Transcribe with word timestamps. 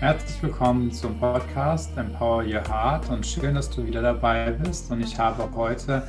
Herzlich 0.00 0.42
willkommen 0.42 0.92
zum 0.92 1.18
Podcast 1.18 1.96
Empower 1.96 2.44
Your 2.44 2.62
Heart 2.68 3.08
und 3.08 3.26
schön, 3.26 3.54
dass 3.54 3.70
du 3.70 3.86
wieder 3.86 4.02
dabei 4.02 4.50
bist. 4.50 4.90
Und 4.90 5.00
ich 5.00 5.18
habe 5.18 5.50
heute 5.56 6.06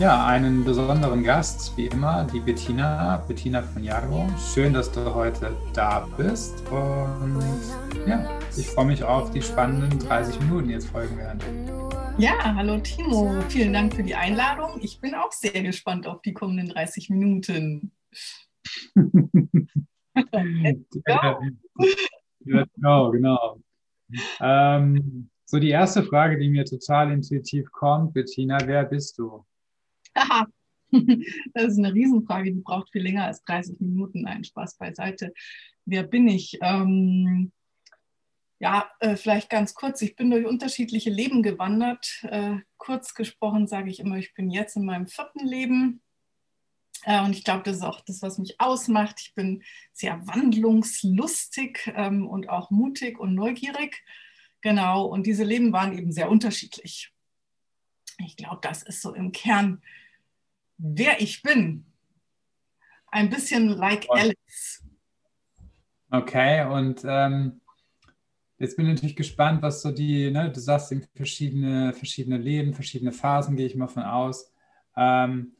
ja, 0.00 0.26
einen 0.26 0.64
besonderen 0.64 1.22
Gast, 1.22 1.72
wie 1.76 1.86
immer, 1.86 2.26
die 2.32 2.40
Bettina, 2.40 3.18
Bettina 3.28 3.62
von 3.62 3.84
Jago. 3.84 4.28
Schön, 4.52 4.72
dass 4.72 4.90
du 4.90 5.14
heute 5.14 5.56
da 5.72 6.00
bist. 6.16 6.68
Und 6.68 7.40
ja, 8.08 8.28
ich 8.56 8.66
freue 8.66 8.86
mich 8.86 9.04
auf 9.04 9.30
die 9.30 9.40
spannenden 9.40 10.00
30 10.00 10.40
Minuten, 10.40 10.66
die 10.66 10.74
jetzt 10.74 10.88
folgen 10.88 11.16
werden. 11.16 11.38
Ja, 12.18 12.52
hallo 12.56 12.78
Timo. 12.78 13.40
Vielen 13.48 13.72
Dank 13.72 13.94
für 13.94 14.02
die 14.02 14.16
Einladung. 14.16 14.80
Ich 14.82 15.00
bin 15.00 15.14
auch 15.14 15.30
sehr 15.30 15.62
gespannt 15.62 16.08
auf 16.08 16.22
die 16.22 16.32
kommenden 16.32 16.70
30 16.70 17.08
Minuten. 17.10 17.92
Genau, 22.44 23.10
genau. 23.10 23.60
Ähm, 24.40 25.30
so 25.44 25.58
die 25.58 25.70
erste 25.70 26.02
Frage, 26.02 26.38
die 26.38 26.48
mir 26.48 26.64
total 26.64 27.12
intuitiv 27.12 27.70
kommt, 27.72 28.14
Bettina, 28.14 28.58
wer 28.66 28.84
bist 28.84 29.18
du? 29.18 29.44
Aha, 30.14 30.46
das 31.54 31.64
ist 31.64 31.78
eine 31.78 31.92
Riesenfrage, 31.92 32.52
die 32.52 32.60
braucht 32.60 32.90
viel 32.90 33.02
länger 33.02 33.26
als 33.26 33.42
30 33.44 33.80
Minuten. 33.80 34.26
Ein 34.26 34.44
Spaß 34.44 34.76
beiseite. 34.76 35.32
Wer 35.84 36.02
bin 36.02 36.28
ich? 36.28 36.58
Ähm, 36.60 37.52
ja, 38.60 38.88
äh, 39.00 39.16
vielleicht 39.16 39.50
ganz 39.50 39.74
kurz. 39.74 40.02
Ich 40.02 40.14
bin 40.14 40.30
durch 40.30 40.46
unterschiedliche 40.46 41.10
Leben 41.10 41.42
gewandert. 41.42 42.06
Äh, 42.22 42.58
kurz 42.76 43.14
gesprochen 43.14 43.66
sage 43.66 43.90
ich 43.90 44.00
immer, 44.00 44.18
ich 44.18 44.34
bin 44.34 44.50
jetzt 44.50 44.76
in 44.76 44.84
meinem 44.84 45.06
vierten 45.06 45.46
Leben. 45.46 46.01
Äh, 47.04 47.22
und 47.24 47.32
ich 47.32 47.44
glaube, 47.44 47.62
das 47.64 47.76
ist 47.76 47.82
auch 47.82 48.00
das, 48.00 48.22
was 48.22 48.38
mich 48.38 48.60
ausmacht. 48.60 49.20
Ich 49.20 49.34
bin 49.34 49.62
sehr 49.92 50.26
wandlungslustig 50.26 51.92
ähm, 51.94 52.26
und 52.26 52.48
auch 52.48 52.70
mutig 52.70 53.18
und 53.18 53.34
neugierig. 53.34 54.02
Genau, 54.60 55.06
und 55.06 55.26
diese 55.26 55.44
Leben 55.44 55.72
waren 55.72 55.96
eben 55.96 56.12
sehr 56.12 56.30
unterschiedlich. 56.30 57.12
Ich 58.18 58.36
glaube, 58.36 58.60
das 58.62 58.82
ist 58.82 59.02
so 59.02 59.12
im 59.14 59.32
Kern, 59.32 59.82
wer 60.78 61.20
ich 61.20 61.42
bin. 61.42 61.84
Ein 63.10 63.28
bisschen 63.28 63.68
like 63.68 64.06
Alice. 64.08 64.82
Okay, 66.10 66.64
und 66.66 67.02
ähm, 67.04 67.60
jetzt 68.58 68.76
bin 68.76 68.86
ich 68.86 68.94
natürlich 68.94 69.16
gespannt, 69.16 69.62
was 69.62 69.82
so 69.82 69.90
die, 69.90 70.30
ne, 70.30 70.50
du 70.50 70.60
sagst 70.60 70.94
verschiedene, 71.14 71.92
verschiedene 71.94 72.38
Leben, 72.38 72.74
verschiedene 72.74 73.12
Phasen, 73.12 73.56
gehe 73.56 73.66
ich 73.66 73.74
mal 73.74 73.88
von 73.88 74.04
aus. 74.04 74.52
Ähm, 74.96 75.56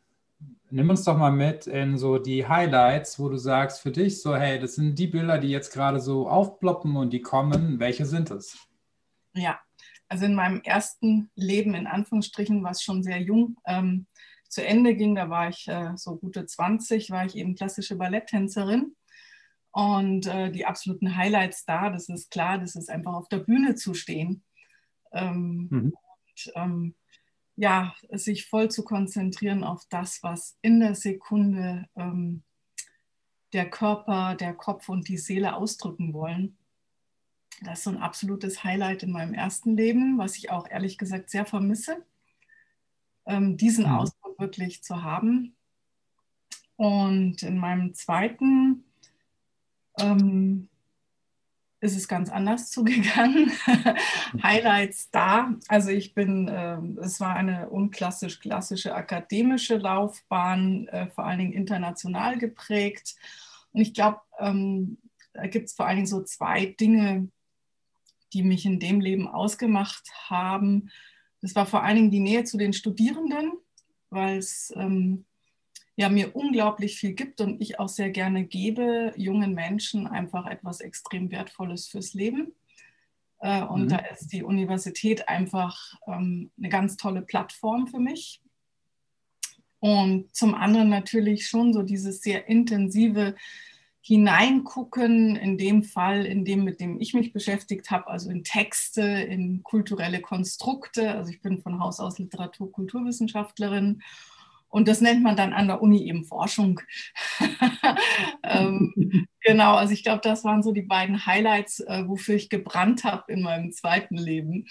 nimm 0.71 0.91
uns 0.91 1.05
doch 1.05 1.17
mal 1.17 1.31
mit 1.31 1.67
in 1.67 1.99
so 1.99 2.19
die 2.19 2.47
Highlights, 2.47 3.19
wo 3.19 3.29
du 3.29 3.37
sagst 3.37 3.81
für 3.81 3.91
dich 3.91 4.23
so, 4.23 4.35
hey, 4.35 4.59
das 4.59 4.75
sind 4.75 4.99
die 4.99 5.07
Bilder, 5.07 5.39
die 5.39 5.49
jetzt 5.49 5.73
gerade 5.73 6.01
so 6.01 6.29
aufploppen 6.29 6.97
und 6.97 7.13
die 7.13 7.21
kommen. 7.21 7.79
Welche 7.79 8.07
sind 8.07 8.31
es? 8.31 8.57
Ja, 9.35 9.61
also 10.09 10.25
in 10.25 10.35
meinem 10.35 10.61
ersten 10.63 11.31
Leben, 11.35 11.75
in 11.75 11.87
Anführungsstrichen, 11.87 12.65
was 12.65 12.83
schon 12.83 13.03
sehr 13.03 13.21
jung 13.21 13.57
ähm, 13.67 14.07
zu 14.49 14.65
Ende 14.65 14.95
ging, 14.95 15.15
da 15.15 15.31
war 15.31 15.49
ich 15.49 15.69
äh, 15.69 15.93
so 15.97 16.17
gute 16.17 16.47
20, 16.47 17.11
war 17.11 17.25
ich 17.25 17.37
eben 17.37 17.55
klassische 17.55 17.97
Balletttänzerin. 17.97 18.95
Und 19.71 20.27
äh, 20.27 20.51
die 20.51 20.67
absoluten 20.67 21.17
Highlights 21.17 21.65
da, 21.65 21.89
das 21.89 22.11
ist 22.11 22.31
klar, 22.31 22.59
das 22.59 22.77
ist 22.77 22.91
einfach 22.91 23.15
auf 23.15 23.29
der 23.29 23.39
Bühne 23.39 23.75
zu 23.75 23.95
stehen. 23.95 24.45
Ähm, 25.13 25.69
mhm. 25.71 25.95
und, 25.95 26.53
ähm, 26.55 26.95
ja, 27.57 27.95
sich 28.11 28.47
voll 28.47 28.71
zu 28.71 28.85
konzentrieren 28.85 29.65
auf 29.65 29.85
das, 29.91 30.23
was 30.23 30.57
in 30.63 30.81
der 30.81 30.95
Sekunde 30.95 31.87
ähm, 31.97 32.43
der 33.53 33.69
Körper, 33.69 34.35
der 34.35 34.55
Kopf 34.55 34.89
und 34.89 35.09
die 35.09 35.19
Seele 35.19 35.55
ausdrücken 35.55 36.13
wollen. 36.15 36.57
Das 37.63 37.79
ist 37.79 37.85
so 37.85 37.91
ein 37.91 37.99
absolutes 37.99 38.65
Highlight 38.65 39.03
in 39.03 39.13
meinem 39.13 39.35
ersten 39.35 39.77
Leben, 39.77 40.19
was 40.19 40.37
ich 40.37 40.51
auch 40.51 40.69
ehrlich 40.69 40.99
gesagt 40.99 41.31
sehr 41.31 41.45
vermisse, 41.45 42.05
ähm, 43.27 43.57
diesen 43.57 43.85
mhm. 43.85 43.93
Ausdruck 43.93 44.39
wirklich 44.39 44.83
zu 44.83 45.03
haben. 45.03 45.55
Und 46.77 47.43
in 47.43 47.59
meinem 47.59 47.95
zweiten 47.95 48.85
ähm, 49.99 50.69
ist 51.83 51.97
es 51.97 52.09
ganz 52.09 52.31
anders 52.31 52.71
zugegangen. 52.71 53.53
Highlights 54.43 55.11
da. 55.11 55.55
Also 55.69 55.91
ich 55.91 56.15
bin, 56.15 56.49
äh, 56.49 56.79
es 57.03 57.21
war 57.21 57.35
eine 57.35 57.69
unklassisch 57.69 58.41
klassische 58.41 58.95
akademische 58.95 59.77
Laufbahn, 59.77 60.89
äh, 60.89 61.09
vor 61.09 61.27
allen 61.27 61.41
Dingen 61.41 61.53
international 61.53 62.39
geprägt. 62.39 63.17
Und 63.73 63.83
ich 63.83 63.93
glaube, 63.93 64.21
ähm, 64.39 64.99
da 65.35 65.47
gibt 65.49 65.67
es 65.67 65.75
vor 65.75 65.87
allen 65.87 65.97
Dingen 65.97 66.07
so 66.07 66.23
zwei 66.23 66.67
Dinge, 66.67 67.29
die 68.33 68.43
mich 68.43 68.65
in 68.65 68.79
dem 68.79 69.01
Leben 69.01 69.27
ausgemacht 69.27 70.09
haben. 70.29 70.91
Das 71.41 71.55
war 71.57 71.67
vor 71.67 71.83
allen 71.83 71.97
Dingen 71.97 72.11
die 72.11 72.21
Nähe 72.21 72.45
zu 72.45 72.57
den 72.59 72.73
Studierenden, 72.73 73.53
weil 74.09 74.39
es 74.39 74.73
ähm, 74.77 75.25
ja, 76.03 76.09
mir 76.09 76.35
unglaublich 76.35 76.97
viel 76.97 77.13
gibt 77.13 77.41
und 77.41 77.61
ich 77.61 77.79
auch 77.79 77.89
sehr 77.89 78.11
gerne 78.11 78.45
gebe, 78.45 79.13
jungen 79.17 79.55
Menschen 79.55 80.09
einfach 80.09 80.47
etwas 80.47 80.81
extrem 80.81 81.31
Wertvolles 81.31 81.87
fürs 81.87 82.13
Leben. 82.13 82.53
Äh, 83.39 83.63
und 83.63 83.85
mhm. 83.85 83.89
da 83.89 83.99
ist 83.99 84.33
die 84.33 84.43
Universität 84.43 85.29
einfach 85.29 85.95
ähm, 86.09 86.51
eine 86.59 86.71
ganz 86.71 86.97
tolle 86.97 87.23
Plattform 87.23 87.87
für 87.87 88.01
mich. 88.01 88.43
Und 89.79 90.35
zum 90.35 90.57
anderen 90.57 90.89
natürlich 90.89 91.47
schon 91.47 91.73
so 91.73 91.83
dieses 91.83 92.21
sehr 92.21 92.49
intensive 92.49 93.37
Hineingucken, 94.01 95.37
in 95.37 95.57
dem 95.57 95.85
Fall, 95.85 96.27
in 96.27 96.45
dem, 96.45 96.65
mit 96.65 96.81
dem 96.81 97.01
ich 97.01 97.15
mich 97.15 97.33
beschäftigt 97.33 97.93
habe, 97.93 98.09
also 98.09 98.29
in 98.29 98.43
Texte, 98.43 99.03
in 99.03 99.63
kulturelle 99.63 100.21
Konstrukte. 100.21 101.13
Also 101.13 101.31
ich 101.31 101.41
bin 101.41 101.63
von 101.63 101.79
Haus 101.79 102.01
aus 102.01 102.19
Literatur-Kulturwissenschaftlerin 102.19 104.03
und 104.73 104.89
das 104.89 105.03
nennt 105.03 105.23
man 105.23 105.37
dann 105.37 105.53
an 105.53 105.67
der 105.67 105.83
Uni 105.83 106.09
eben 106.09 106.25
Forschung. 106.25 106.81
ähm, 108.43 109.27
genau, 109.43 109.75
also 109.75 109.93
ich 109.93 110.03
glaube, 110.03 110.23
das 110.23 110.45
waren 110.45 110.63
so 110.63 110.73
die 110.73 110.81
beiden 110.81 111.27
Highlights, 111.27 111.81
äh, 111.81 112.09
wofür 112.09 112.37
ich 112.37 112.49
gebrannt 112.49 113.05
habe 113.05 113.31
in 113.31 113.43
meinem 113.43 113.73
zweiten 113.73 114.17
Leben. 114.17 114.67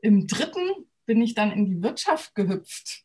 Im 0.00 0.26
dritten 0.26 0.68
bin 1.06 1.22
ich 1.22 1.34
dann 1.34 1.52
in 1.52 1.64
die 1.64 1.80
Wirtschaft 1.80 2.34
gehüpft. 2.34 3.04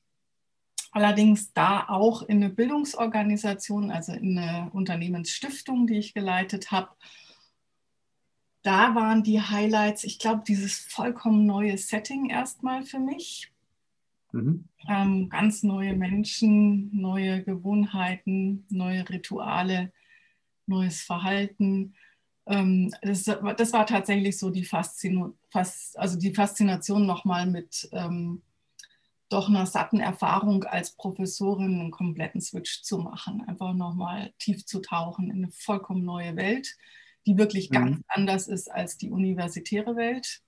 Allerdings 0.90 1.53
da 1.53 1.85
auch 1.90 2.24
in 2.24 2.44
eine 2.44 2.52
Bildungsorganisation, 2.52 3.91
also 3.91 4.12
in 4.14 4.40
eine 4.40 4.72
Unternehmensstiftung, 4.72 5.85
die 5.85 6.00
ich 6.00 6.16
geleitet 6.16 6.72
habe. 6.72 6.90
Da 8.64 8.96
waren 8.96 9.22
die 9.22 9.41
Highlights, 9.41 10.03
ich 10.03 10.18
glaube, 10.18 10.41
dieses 10.47 10.80
vollkommen 10.80 11.46
neue 11.46 11.78
Setting 11.78 12.31
erstmal 12.31 12.81
für 12.81 12.97
mich 12.97 13.52
Mhm. 14.35 14.68
Ähm, 14.90 15.29
ganz 15.29 15.63
neue 15.63 15.96
Menschen, 15.96 16.90
neue 16.94 17.41
Gewohnheiten, 17.44 18.66
neue 18.69 19.07
Rituale, 19.09 19.94
neues 20.68 21.01
Verhalten. 21.01 21.96
Ähm, 22.46 22.94
das, 23.01 23.23
das, 23.23 23.73
war 23.73 23.85
tatsächlich 23.85 24.38
so 24.38 24.50
die, 24.50 24.66
Faszino, 24.66 25.38
Fas, 25.51 25.94
also 25.96 26.19
die 26.19 26.34
Faszination 26.34 27.06
nochmal 27.06 27.47
mit 27.47 27.88
ähm, 27.94 28.41
doch 29.29 29.47
einer 29.50 29.66
satten 29.66 30.01
Erfahrung 30.01 30.66
als 30.66 30.91
Professorin 30.91 31.79
einen 31.79 31.91
kompletten 31.91 32.41
Switch 32.41 32.84
zu 32.84 32.97
machen. 32.97 33.41
Einfach 33.47 33.73
nochmal 33.73 34.34
tief 34.38 34.66
zu 34.66 34.81
tauchen 34.81 35.31
in 35.31 35.38
eine 35.38 35.52
vollkommen 35.52 36.03
neue 36.03 36.35
Welt, 36.35 36.75
die 37.25 37.38
wirklich 37.38 37.69
mhm. 37.69 37.73
ganz 37.73 38.02
anders 38.09 38.47
ist 38.50 38.69
als 38.69 38.97
die 38.97 39.12
universitäre 39.12 39.96
Welt. 39.96 40.41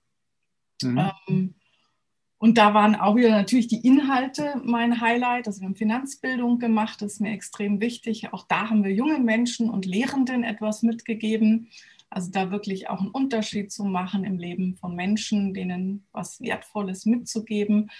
Mhm. 0.82 1.54
Und 2.38 2.56
da 2.56 2.72
waren 2.72 2.94
auch 2.94 3.16
wieder 3.16 3.30
natürlich 3.30 3.66
die 3.66 3.84
Inhalte 3.84 4.60
mein 4.64 5.00
Highlight. 5.00 5.48
Also 5.48 5.60
wir 5.60 5.66
haben 5.66 5.74
Finanzbildung 5.74 6.60
gemacht, 6.60 7.02
das 7.02 7.14
ist 7.14 7.20
mir 7.20 7.32
extrem 7.32 7.80
wichtig. 7.80 8.32
Auch 8.32 8.46
da 8.46 8.70
haben 8.70 8.84
wir 8.84 8.92
jungen 8.92 9.24
Menschen 9.24 9.68
und 9.68 9.84
Lehrenden 9.84 10.44
etwas 10.44 10.82
mitgegeben. 10.84 11.68
Also 12.10 12.30
da 12.30 12.50
wirklich 12.52 12.88
auch 12.88 13.00
einen 13.00 13.10
Unterschied 13.10 13.72
zu 13.72 13.84
machen 13.84 14.24
im 14.24 14.38
Leben 14.38 14.76
von 14.76 14.94
Menschen, 14.94 15.52
denen 15.52 16.06
was 16.12 16.40
Wertvolles 16.40 17.06
mitzugeben. 17.06 17.90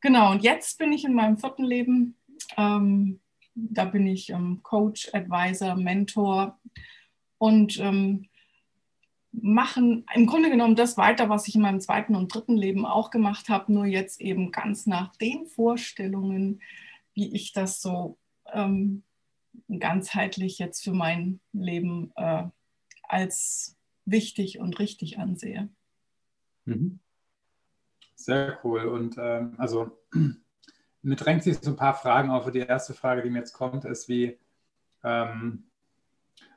Genau, 0.00 0.30
und 0.30 0.42
jetzt 0.42 0.78
bin 0.78 0.92
ich 0.92 1.04
in 1.04 1.14
meinem 1.14 1.36
vierten 1.36 1.64
Leben. 1.64 2.16
Ähm, 2.56 3.20
da 3.54 3.84
bin 3.84 4.06
ich 4.06 4.30
ähm, 4.30 4.60
Coach, 4.62 5.10
Advisor, 5.12 5.74
Mentor 5.74 6.58
und 7.36 7.78
ähm, 7.80 8.29
machen 9.32 10.04
im 10.14 10.26
Grunde 10.26 10.50
genommen 10.50 10.74
das 10.74 10.96
weiter, 10.96 11.28
was 11.28 11.46
ich 11.46 11.54
in 11.54 11.62
meinem 11.62 11.80
zweiten 11.80 12.16
und 12.16 12.34
dritten 12.34 12.56
Leben 12.56 12.84
auch 12.84 13.10
gemacht 13.10 13.48
habe, 13.48 13.72
nur 13.72 13.86
jetzt 13.86 14.20
eben 14.20 14.50
ganz 14.50 14.86
nach 14.86 15.14
den 15.16 15.46
Vorstellungen, 15.46 16.60
wie 17.14 17.34
ich 17.34 17.52
das 17.52 17.80
so 17.80 18.18
ähm, 18.52 19.04
ganzheitlich 19.78 20.58
jetzt 20.58 20.82
für 20.82 20.92
mein 20.92 21.40
Leben 21.52 22.12
äh, 22.16 22.44
als 23.04 23.76
wichtig 24.04 24.58
und 24.58 24.78
richtig 24.78 25.18
ansehe. 25.18 25.68
Mhm. 26.64 26.98
Sehr 28.14 28.58
cool. 28.64 28.84
Und 28.86 29.16
ähm, 29.18 29.54
also 29.58 29.96
mir 31.02 31.16
drängt 31.16 31.42
sich 31.42 31.58
so 31.58 31.70
ein 31.70 31.76
paar 31.76 31.94
Fragen 31.94 32.30
auf. 32.30 32.50
Die 32.50 32.58
erste 32.58 32.94
Frage, 32.94 33.22
die 33.22 33.30
mir 33.30 33.38
jetzt 33.38 33.52
kommt, 33.52 33.84
ist 33.84 34.08
wie, 34.08 34.38
ähm, 35.04 35.64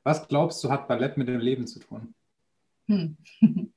was 0.03 0.27
glaubst 0.27 0.63
du, 0.63 0.69
hat 0.69 0.87
Ballett 0.87 1.17
mit 1.17 1.27
dem 1.27 1.39
Leben 1.39 1.67
zu 1.67 1.79
tun? 1.79 2.13
Hm. 2.87 3.17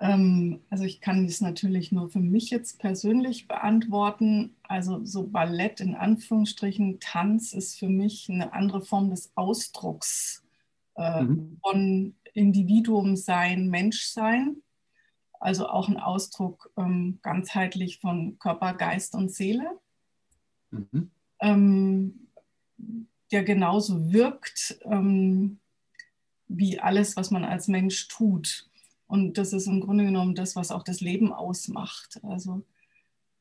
Ähm, 0.00 0.60
also 0.70 0.84
ich 0.84 1.00
kann 1.02 1.26
dies 1.26 1.42
natürlich 1.42 1.92
nur 1.92 2.08
für 2.08 2.20
mich 2.20 2.50
jetzt 2.50 2.78
persönlich 2.78 3.46
beantworten. 3.46 4.56
Also 4.62 5.04
so 5.04 5.26
Ballett 5.26 5.80
in 5.80 5.94
Anführungsstrichen, 5.94 7.00
Tanz 7.00 7.52
ist 7.52 7.78
für 7.78 7.88
mich 7.88 8.28
eine 8.30 8.54
andere 8.54 8.80
Form 8.80 9.10
des 9.10 9.30
Ausdrucks 9.34 10.42
äh, 10.96 11.22
mhm. 11.22 11.58
von 11.62 12.14
Individuum 12.32 13.14
sein, 13.14 13.68
Menschsein. 13.68 14.62
Also 15.38 15.68
auch 15.68 15.88
ein 15.88 15.98
Ausdruck 15.98 16.70
ähm, 16.76 17.18
ganzheitlich 17.22 17.98
von 17.98 18.38
Körper, 18.38 18.74
Geist 18.74 19.14
und 19.14 19.30
Seele. 19.30 19.68
Mhm. 20.70 21.10
Ähm, 21.40 22.28
der 23.32 23.44
genauso 23.44 24.12
wirkt 24.12 24.78
ähm, 24.84 25.59
wie 26.50 26.80
alles, 26.80 27.16
was 27.16 27.30
man 27.30 27.44
als 27.44 27.68
Mensch 27.68 28.08
tut. 28.08 28.68
Und 29.06 29.38
das 29.38 29.52
ist 29.52 29.66
im 29.66 29.80
Grunde 29.80 30.04
genommen 30.04 30.34
das, 30.34 30.56
was 30.56 30.70
auch 30.70 30.82
das 30.82 31.00
Leben 31.00 31.32
ausmacht. 31.32 32.20
Also 32.22 32.62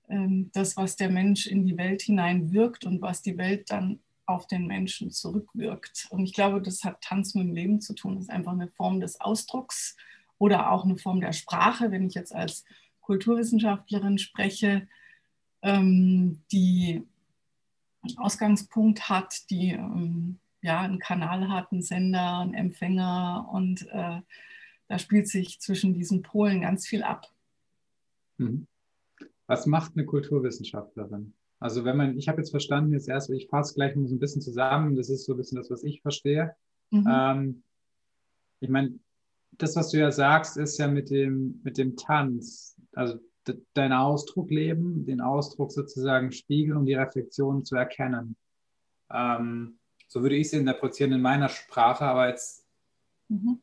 ähm, 0.07 0.51
das, 0.53 0.77
was 0.77 0.95
der 0.95 1.09
Mensch 1.09 1.47
in 1.47 1.65
die 1.65 1.77
Welt 1.77 2.01
hinein 2.03 2.53
wirkt 2.53 2.85
und 2.85 3.01
was 3.01 3.21
die 3.21 3.37
Welt 3.37 3.71
dann 3.71 3.99
auf 4.25 4.45
den 4.45 4.67
Menschen 4.67 5.11
zurückwirkt. 5.11 6.07
Und 6.11 6.23
ich 6.23 6.33
glaube, 6.33 6.61
das 6.61 6.83
hat 6.83 7.01
Tanz 7.01 7.33
mit 7.33 7.47
dem 7.47 7.55
Leben 7.55 7.81
zu 7.81 7.93
tun. 7.93 8.15
Das 8.15 8.25
ist 8.25 8.29
einfach 8.29 8.51
eine 8.51 8.67
Form 8.67 8.99
des 8.99 9.19
Ausdrucks 9.19 9.97
oder 10.37 10.71
auch 10.71 10.85
eine 10.85 10.97
Form 10.97 11.19
der 11.19 11.33
Sprache, 11.33 11.91
wenn 11.91 12.05
ich 12.05 12.13
jetzt 12.13 12.33
als 12.33 12.63
Kulturwissenschaftlerin 13.01 14.19
spreche, 14.19 14.87
ähm, 15.63 16.41
die 16.51 17.03
einen 18.03 18.17
Ausgangspunkt 18.19 19.09
hat, 19.09 19.49
die 19.49 19.71
ähm, 19.71 20.39
ja, 20.61 20.81
einen 20.81 20.99
Kanal 20.99 21.49
hat, 21.49 21.71
einen 21.71 21.81
Sender, 21.81 22.39
einen 22.39 22.53
Empfänger 22.53 23.49
und 23.51 23.87
äh, 23.91 24.21
da 24.87 24.99
spielt 24.99 25.27
sich 25.27 25.59
zwischen 25.59 25.93
diesen 25.93 26.21
Polen 26.21 26.61
ganz 26.61 26.87
viel 26.87 27.03
ab. 27.03 27.27
Mhm. 28.37 28.67
Was 29.47 29.65
macht 29.65 29.93
eine 29.95 30.05
Kulturwissenschaftlerin? 30.05 31.33
Also 31.59 31.83
wenn 31.83 31.97
man, 31.97 32.17
ich 32.17 32.27
habe 32.27 32.39
jetzt 32.39 32.51
verstanden, 32.51 32.93
jetzt 32.93 33.09
erst, 33.09 33.29
ich 33.29 33.47
fasse 33.47 33.73
gleich 33.73 33.95
mal 33.95 34.07
so 34.07 34.15
ein 34.15 34.19
bisschen 34.19 34.41
zusammen, 34.41 34.95
das 34.95 35.09
ist 35.09 35.25
so 35.25 35.33
ein 35.33 35.37
bisschen 35.37 35.57
das, 35.57 35.69
was 35.69 35.83
ich 35.83 36.01
verstehe. 36.01 36.55
Mhm. 36.91 37.07
Ähm, 37.09 37.63
ich 38.61 38.69
meine, 38.69 38.99
das, 39.51 39.75
was 39.75 39.89
du 39.89 39.99
ja 39.99 40.11
sagst, 40.11 40.57
ist 40.57 40.77
ja 40.77 40.87
mit 40.87 41.09
dem, 41.09 41.59
mit 41.63 41.77
dem 41.77 41.95
Tanz, 41.97 42.77
also 42.93 43.19
dein 43.73 43.93
Ausdruck 43.93 44.51
leben, 44.51 45.05
den 45.05 45.21
Ausdruck 45.21 45.71
sozusagen 45.71 46.31
spiegeln, 46.31 46.77
um 46.77 46.85
die 46.85 46.93
Reflexion 46.93 47.65
zu 47.65 47.75
erkennen. 47.75 48.35
Ähm, 49.11 49.78
so 50.09 50.21
würde 50.21 50.35
ich 50.35 50.47
es 50.47 50.53
interpretieren 50.53 51.13
in 51.13 51.21
meiner 51.21 51.47
Sprache, 51.47 52.03
aber 52.03 52.27
jetzt 52.27 52.65
mhm 53.29 53.61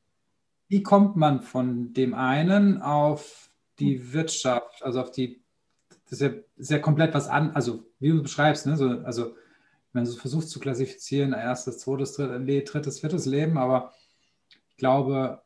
wie 0.68 0.82
kommt 0.82 1.16
man 1.16 1.42
von 1.42 1.92
dem 1.92 2.14
einen 2.14 2.82
auf 2.82 3.50
die 3.78 4.12
Wirtschaft, 4.12 4.82
also 4.82 5.00
auf 5.00 5.10
die, 5.10 5.42
das 6.08 6.12
ist 6.12 6.20
ja, 6.20 6.30
ist 6.56 6.70
ja 6.70 6.78
komplett 6.78 7.14
was 7.14 7.28
an, 7.28 7.50
also 7.52 7.84
wie 7.98 8.10
du 8.10 8.22
beschreibst, 8.22 8.66
ne? 8.66 8.76
so, 8.76 8.88
also 8.88 9.34
wenn 9.92 10.04
du 10.04 10.12
versuchst 10.12 10.50
zu 10.50 10.60
klassifizieren, 10.60 11.32
erstes, 11.32 11.78
zweites, 11.78 12.16
drittes, 12.16 13.00
viertes 13.00 13.26
Leben, 13.26 13.58
aber 13.58 13.92
ich 14.70 14.76
glaube, 14.76 15.42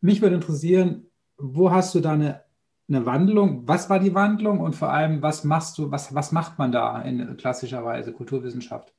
mich 0.00 0.22
würde 0.22 0.36
interessieren, 0.36 1.06
wo 1.36 1.70
hast 1.70 1.94
du 1.94 2.00
da 2.00 2.12
eine, 2.12 2.44
eine 2.88 3.06
Wandlung, 3.06 3.66
was 3.66 3.90
war 3.90 3.98
die 3.98 4.14
Wandlung 4.14 4.60
und 4.60 4.76
vor 4.76 4.92
allem, 4.92 5.20
was 5.22 5.42
machst 5.42 5.78
du, 5.78 5.90
was, 5.90 6.14
was 6.14 6.32
macht 6.32 6.58
man 6.58 6.70
da 6.70 7.00
in 7.02 7.36
klassischer 7.36 7.84
Weise, 7.84 8.12
Kulturwissenschaft? 8.12 8.94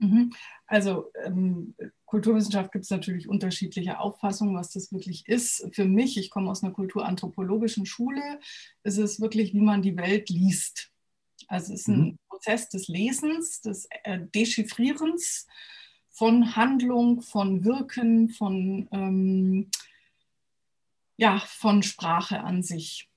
Mhm. 0.00 0.32
Also 0.66 1.12
ähm, 1.24 1.74
Kulturwissenschaft 2.06 2.72
gibt 2.72 2.84
es 2.84 2.90
natürlich 2.90 3.28
unterschiedliche 3.28 4.00
Auffassungen, 4.00 4.56
was 4.56 4.72
das 4.72 4.92
wirklich 4.92 5.28
ist. 5.28 5.68
Für 5.72 5.84
mich, 5.84 6.16
ich 6.16 6.30
komme 6.30 6.50
aus 6.50 6.62
einer 6.62 6.72
kulturanthropologischen 6.72 7.86
Schule, 7.86 8.40
ist 8.82 8.98
es 8.98 9.20
wirklich, 9.20 9.52
wie 9.54 9.60
man 9.60 9.82
die 9.82 9.96
Welt 9.96 10.30
liest. 10.30 10.90
Also 11.48 11.74
es 11.74 11.80
ist 11.80 11.88
ein 11.88 12.00
mhm. 12.00 12.18
Prozess 12.28 12.68
des 12.68 12.88
Lesens, 12.88 13.60
des 13.60 13.86
äh, 14.04 14.20
Dechiffrierens 14.34 15.46
von 16.08 16.56
Handlung, 16.56 17.20
von 17.20 17.64
Wirken, 17.64 18.30
von, 18.30 18.88
ähm, 18.92 19.70
ja, 21.16 21.40
von 21.40 21.82
Sprache 21.82 22.40
an 22.40 22.62
sich 22.62 23.09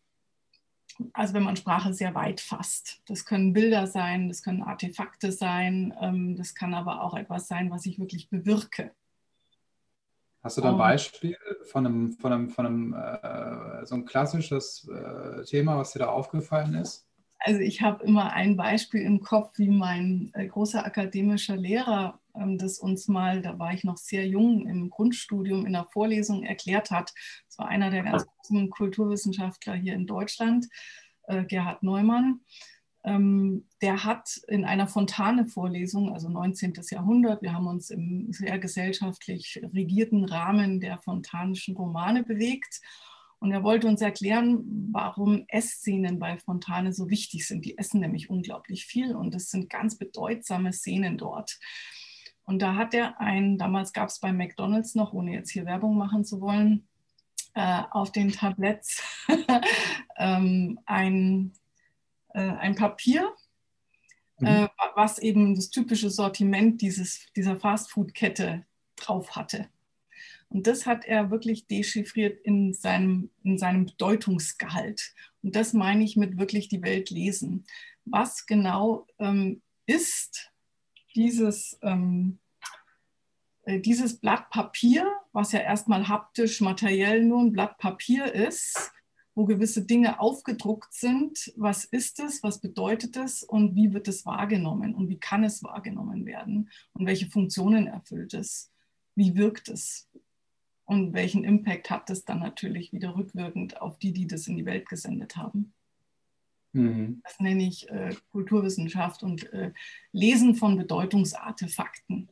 also 1.13 1.33
wenn 1.33 1.43
man 1.43 1.55
Sprache 1.55 1.93
sehr 1.93 2.15
weit 2.15 2.41
fasst. 2.41 3.01
Das 3.07 3.25
können 3.25 3.53
Bilder 3.53 3.87
sein, 3.87 4.27
das 4.27 4.43
können 4.43 4.63
Artefakte 4.63 5.31
sein, 5.31 5.93
ähm, 6.01 6.35
das 6.35 6.55
kann 6.55 6.73
aber 6.73 7.01
auch 7.01 7.15
etwas 7.15 7.47
sein, 7.47 7.71
was 7.71 7.85
ich 7.85 7.99
wirklich 7.99 8.29
bewirke. 8.29 8.91
Hast 10.43 10.57
du 10.57 10.61
da 10.61 10.71
ein 10.71 10.77
Beispiel 10.77 11.37
von 11.63 11.85
einem, 11.85 12.11
von 12.11 12.33
einem, 12.33 12.49
von 12.49 12.65
einem 12.65 12.93
äh, 12.93 13.85
so 13.85 13.95
ein 13.95 14.05
klassisches 14.05 14.89
äh, 14.89 15.43
Thema, 15.45 15.77
was 15.77 15.93
dir 15.93 15.99
da 15.99 16.07
aufgefallen 16.07 16.75
ist? 16.75 17.07
Also 17.39 17.59
ich 17.59 17.81
habe 17.81 18.03
immer 18.03 18.33
ein 18.33 18.57
Beispiel 18.57 19.01
im 19.01 19.21
Kopf, 19.21 19.57
wie 19.57 19.69
mein 19.69 20.31
äh, 20.33 20.47
großer 20.47 20.85
akademischer 20.85 21.55
Lehrer 21.55 22.19
das 22.33 22.79
uns 22.79 23.07
mal, 23.07 23.41
da 23.41 23.59
war 23.59 23.73
ich 23.73 23.83
noch 23.83 23.97
sehr 23.97 24.27
jung 24.27 24.67
im 24.67 24.89
Grundstudium 24.89 25.65
in 25.65 25.73
der 25.73 25.85
Vorlesung 25.85 26.43
erklärt 26.43 26.91
hat. 26.91 27.13
Das 27.47 27.57
war 27.57 27.67
einer 27.67 27.91
der 27.91 28.03
ganz 28.03 28.25
großen 28.25 28.69
Kulturwissenschaftler 28.69 29.75
hier 29.75 29.93
in 29.93 30.07
Deutschland, 30.07 30.67
äh, 31.27 31.45
Gerhard 31.45 31.83
Neumann. 31.83 32.41
Ähm, 33.05 33.67
der 33.81 34.05
hat 34.05 34.39
in 34.47 34.63
einer 34.63 34.87
Fontane-Vorlesung, 34.87 36.13
also 36.13 36.29
19. 36.29 36.73
Jahrhundert, 36.89 37.41
wir 37.41 37.53
haben 37.53 37.67
uns 37.67 37.89
im 37.89 38.31
sehr 38.31 38.57
gesellschaftlich 38.59 39.61
regierten 39.73 40.23
Rahmen 40.23 40.79
der 40.79 40.99
fontanischen 40.99 41.75
Romane 41.75 42.23
bewegt. 42.23 42.81
Und 43.39 43.51
er 43.51 43.61
wollte 43.61 43.87
uns 43.87 43.99
erklären, 43.99 44.63
warum 44.93 45.43
Essszenen 45.49 46.17
bei 46.17 46.37
Fontane 46.37 46.93
so 46.93 47.09
wichtig 47.09 47.45
sind. 47.45 47.65
Die 47.65 47.77
essen 47.77 47.99
nämlich 47.99 48.29
unglaublich 48.29 48.85
viel 48.85 49.17
und 49.17 49.35
es 49.35 49.51
sind 49.51 49.69
ganz 49.69 49.97
bedeutsame 49.97 50.71
Szenen 50.71 51.17
dort. 51.17 51.59
Und 52.45 52.61
da 52.61 52.75
hat 52.75 52.93
er 52.93 53.19
ein, 53.19 53.57
damals 53.57 53.93
gab 53.93 54.09
es 54.09 54.19
bei 54.19 54.33
McDonald's 54.33 54.95
noch, 54.95 55.13
ohne 55.13 55.33
jetzt 55.33 55.51
hier 55.51 55.65
Werbung 55.65 55.97
machen 55.97 56.25
zu 56.25 56.41
wollen, 56.41 56.87
äh, 57.53 57.83
auf 57.91 58.11
den 58.11 58.31
Tabletts 58.31 59.01
ähm, 60.17 60.79
ein, 60.85 61.53
äh, 62.33 62.41
ein 62.41 62.75
Papier, 62.75 63.31
mhm. 64.39 64.47
äh, 64.47 64.67
was 64.95 65.19
eben 65.19 65.55
das 65.55 65.69
typische 65.69 66.09
Sortiment 66.09 66.81
dieses, 66.81 67.27
dieser 67.35 67.55
Fastfood-Kette 67.55 68.65
drauf 68.95 69.35
hatte. 69.35 69.69
Und 70.49 70.67
das 70.67 70.85
hat 70.85 71.05
er 71.05 71.31
wirklich 71.31 71.65
dechiffriert 71.65 72.39
in 72.43 72.73
seinem, 72.73 73.31
in 73.43 73.57
seinem 73.57 73.85
Bedeutungsgehalt. 73.85 75.13
Und 75.41 75.55
das 75.55 75.73
meine 75.73 76.03
ich 76.03 76.15
mit 76.15 76.37
wirklich 76.37 76.67
die 76.67 76.83
Welt 76.83 77.09
lesen. 77.09 77.65
Was 78.05 78.45
genau 78.45 79.07
ähm, 79.17 79.61
ist 79.87 80.52
dieses, 81.15 81.77
ähm, 81.81 82.39
äh, 83.63 83.79
dieses 83.79 84.19
Blatt 84.19 84.49
Papier, 84.49 85.11
was 85.31 85.51
ja 85.51 85.59
erstmal 85.59 86.07
haptisch, 86.07 86.61
materiell 86.61 87.23
nur 87.23 87.41
ein 87.41 87.51
Blatt 87.51 87.77
Papier 87.77 88.33
ist, 88.33 88.91
wo 89.35 89.45
gewisse 89.45 89.83
Dinge 89.85 90.19
aufgedruckt 90.19 90.93
sind. 90.93 91.53
Was 91.55 91.85
ist 91.85 92.19
es? 92.19 92.43
Was 92.43 92.61
bedeutet 92.61 93.17
es? 93.17 93.43
Und 93.43 93.75
wie 93.75 93.93
wird 93.93 94.07
es 94.07 94.25
wahrgenommen? 94.25 94.93
Und 94.93 95.09
wie 95.09 95.19
kann 95.19 95.43
es 95.43 95.63
wahrgenommen 95.63 96.25
werden? 96.25 96.69
Und 96.93 97.07
welche 97.07 97.29
Funktionen 97.29 97.87
erfüllt 97.87 98.33
es? 98.33 98.71
Wie 99.15 99.35
wirkt 99.35 99.69
es? 99.69 100.09
Und 100.85 101.13
welchen 101.13 101.43
Impact 101.43 101.89
hat 101.89 102.09
es 102.09 102.25
dann 102.25 102.39
natürlich 102.39 102.91
wieder 102.91 103.15
rückwirkend 103.15 103.81
auf 103.81 103.97
die, 103.97 104.11
die 104.11 104.27
das 104.27 104.47
in 104.47 104.57
die 104.57 104.65
Welt 104.65 104.87
gesendet 104.87 105.35
haben? 105.37 105.73
Mhm. 106.73 107.21
Das 107.23 107.39
nenne 107.39 107.67
ich 107.67 107.89
äh, 107.89 108.15
Kulturwissenschaft 108.31 109.23
und 109.23 109.51
äh, 109.53 109.71
Lesen 110.11 110.55
von 110.55 110.77
Bedeutungsartefakten. 110.77 112.29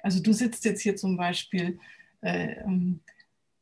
Also 0.00 0.22
du 0.22 0.32
sitzt 0.32 0.64
jetzt 0.64 0.82
hier 0.82 0.96
zum 0.96 1.16
Beispiel 1.16 1.78
äh, 2.20 2.60
ähm, 2.64 3.00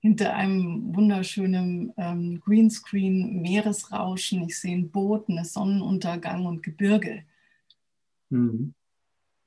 hinter 0.00 0.34
einem 0.34 0.94
wunderschönen 0.94 1.92
ähm, 1.96 2.40
Greenscreen, 2.40 3.40
Meeresrauschen. 3.40 4.42
Ich 4.44 4.58
sehe 4.58 4.76
ein 4.76 4.90
Boot, 4.90 5.28
einen 5.28 5.44
Sonnenuntergang 5.44 6.44
und 6.44 6.62
Gebirge. 6.62 7.24
Mhm. 8.30 8.74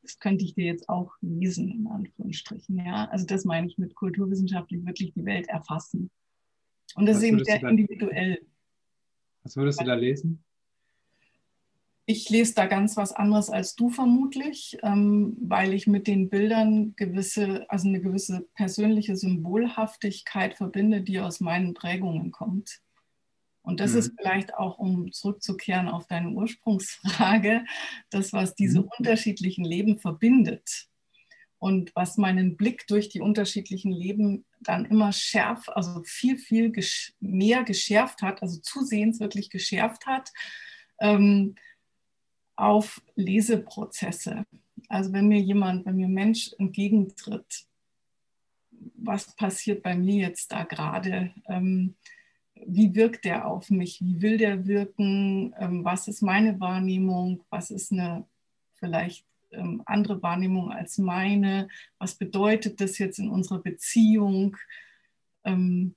Das 0.01 0.19
könnte 0.19 0.45
ich 0.45 0.55
dir 0.55 0.65
jetzt 0.65 0.87
auch 0.87 1.13
lesen, 1.21 1.69
in 1.69 1.87
Anführungsstrichen. 1.87 2.77
Ja? 2.77 3.05
Also 3.09 3.25
das 3.25 3.43
meine 3.43 3.67
ich 3.67 3.77
mit 3.77 3.93
kulturwissenschaftlich 3.93 4.85
wirklich 4.85 5.13
die 5.13 5.25
Welt 5.25 5.47
erfassen. 5.47 6.09
Und 6.95 7.05
das 7.05 7.17
ist 7.17 7.23
eben 7.23 7.43
sehr 7.43 7.61
individuell. 7.61 8.39
Was 9.47 9.55
würdest 9.55 9.79
du 9.79 9.85
da 9.85 9.93
lesen? 9.93 10.43
Ich 12.05 12.29
lese 12.29 12.53
da 12.53 12.65
ganz 12.65 12.97
was 12.97 13.13
anderes 13.13 13.49
als 13.49 13.77
du 13.77 13.89
vermutlich, 13.89 14.77
ähm, 14.83 15.37
weil 15.39 15.73
ich 15.73 15.87
mit 15.87 16.05
den 16.05 16.29
Bildern 16.29 16.97
gewisse, 16.97 17.65
also 17.69 17.87
eine 17.87 18.01
gewisse 18.01 18.45
persönliche 18.55 19.15
Symbolhaftigkeit 19.15 20.55
verbinde, 20.55 21.01
die 21.01 21.21
aus 21.21 21.39
meinen 21.39 21.73
Prägungen 21.73 22.31
kommt. 22.31 22.81
Und 23.61 23.79
das 23.79 23.93
mhm. 23.93 23.99
ist 23.99 24.11
vielleicht 24.19 24.53
auch, 24.53 24.79
um 24.79 25.13
zurückzukehren 25.13 25.87
auf 25.87 26.07
deine 26.07 26.31
Ursprungsfrage, 26.31 27.63
das, 28.09 28.33
was 28.33 28.53
diese 28.53 28.81
mhm. 28.81 28.89
unterschiedlichen 28.97 29.63
Leben 29.63 29.97
verbindet. 29.97 30.89
und 31.59 31.95
was 31.95 32.17
meinen 32.17 32.57
Blick 32.57 32.85
durch 32.87 33.07
die 33.07 33.21
unterschiedlichen 33.21 33.91
Leben 33.91 34.45
dann 34.61 34.85
immer 34.85 35.11
schärf, 35.11 35.69
also 35.69 36.01
viel, 36.03 36.37
viel 36.37 36.71
gesch 36.71 37.13
mehr 37.19 37.63
geschärft 37.63 38.21
hat, 38.21 38.41
also 38.41 38.59
zusehends 38.61 39.19
wirklich 39.19 39.49
geschärft 39.49 40.05
hat 40.05 40.31
ähm, 40.99 41.55
auf 42.55 43.01
Leseprozesse. 43.15 44.45
Also 44.89 45.13
wenn 45.13 45.27
mir 45.27 45.39
jemand, 45.39 45.85
wenn 45.85 45.97
mir 45.97 46.07
ein 46.07 46.13
Mensch 46.13 46.51
entgegentritt, 46.57 47.65
was 48.95 49.35
passiert 49.35 49.83
bei 49.83 49.95
mir 49.95 50.15
jetzt 50.27 50.51
da 50.51 50.63
gerade? 50.63 51.33
Ähm, 51.47 51.95
wie 52.65 52.95
wirkt 52.95 53.25
der 53.25 53.47
auf 53.47 53.69
mich? 53.69 54.01
Wie 54.01 54.21
will 54.21 54.37
der 54.37 54.65
wirken? 54.65 55.53
Ähm, 55.59 55.83
was 55.83 56.07
ist 56.07 56.21
meine 56.21 56.59
Wahrnehmung? 56.59 57.43
Was 57.49 57.71
ist 57.71 57.91
eine 57.91 58.25
vielleicht 58.75 59.25
ähm, 59.51 59.81
andere 59.85 60.21
Wahrnehmung 60.21 60.71
als 60.71 60.97
meine? 60.97 61.67
Was 61.99 62.15
bedeutet 62.15 62.81
das 62.81 62.97
jetzt 62.97 63.19
in 63.19 63.29
unserer 63.29 63.59
Beziehung? 63.59 64.57
Ähm, 65.43 65.95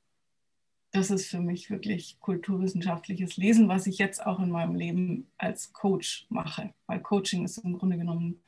das 0.92 1.10
ist 1.10 1.26
für 1.28 1.40
mich 1.40 1.70
wirklich 1.70 2.18
kulturwissenschaftliches 2.18 3.36
Lesen, 3.36 3.68
was 3.68 3.86
ich 3.86 3.98
jetzt 3.98 4.24
auch 4.24 4.40
in 4.40 4.50
meinem 4.50 4.74
Leben 4.74 5.30
als 5.38 5.72
Coach 5.72 6.26
mache. 6.28 6.74
Weil 6.86 7.00
Coaching 7.00 7.44
ist 7.44 7.58
im 7.58 7.78
Grunde 7.78 7.96
genommen 7.96 8.42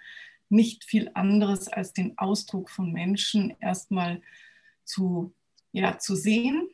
nicht 0.48 0.84
viel 0.84 1.10
anderes 1.14 1.68
als 1.68 1.92
den 1.92 2.18
Ausdruck 2.18 2.68
von 2.68 2.92
Menschen 2.92 3.54
erstmal 3.60 4.20
zu, 4.84 5.32
ja, 5.70 5.98
zu 5.98 6.16
sehen, 6.16 6.68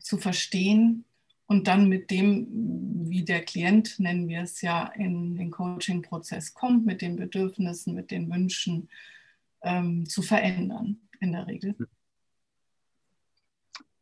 zu 0.00 0.16
verstehen 0.16 1.04
und 1.46 1.68
dann 1.68 1.88
mit 1.88 2.10
dem, 2.10 2.46
wie 3.08 3.24
der 3.24 3.44
Klient, 3.44 3.98
nennen 3.98 4.28
wir 4.28 4.42
es 4.42 4.62
ja, 4.62 4.86
in 4.96 5.36
den 5.36 5.50
Coaching-Prozess 5.50 6.54
kommt, 6.54 6.86
mit 6.86 7.02
den 7.02 7.16
Bedürfnissen, 7.16 7.94
mit 7.94 8.10
den 8.10 8.30
Wünschen 8.30 8.88
ähm, 9.62 10.06
zu 10.06 10.22
verändern, 10.22 11.00
in 11.20 11.32
der 11.32 11.46
Regel. 11.46 11.74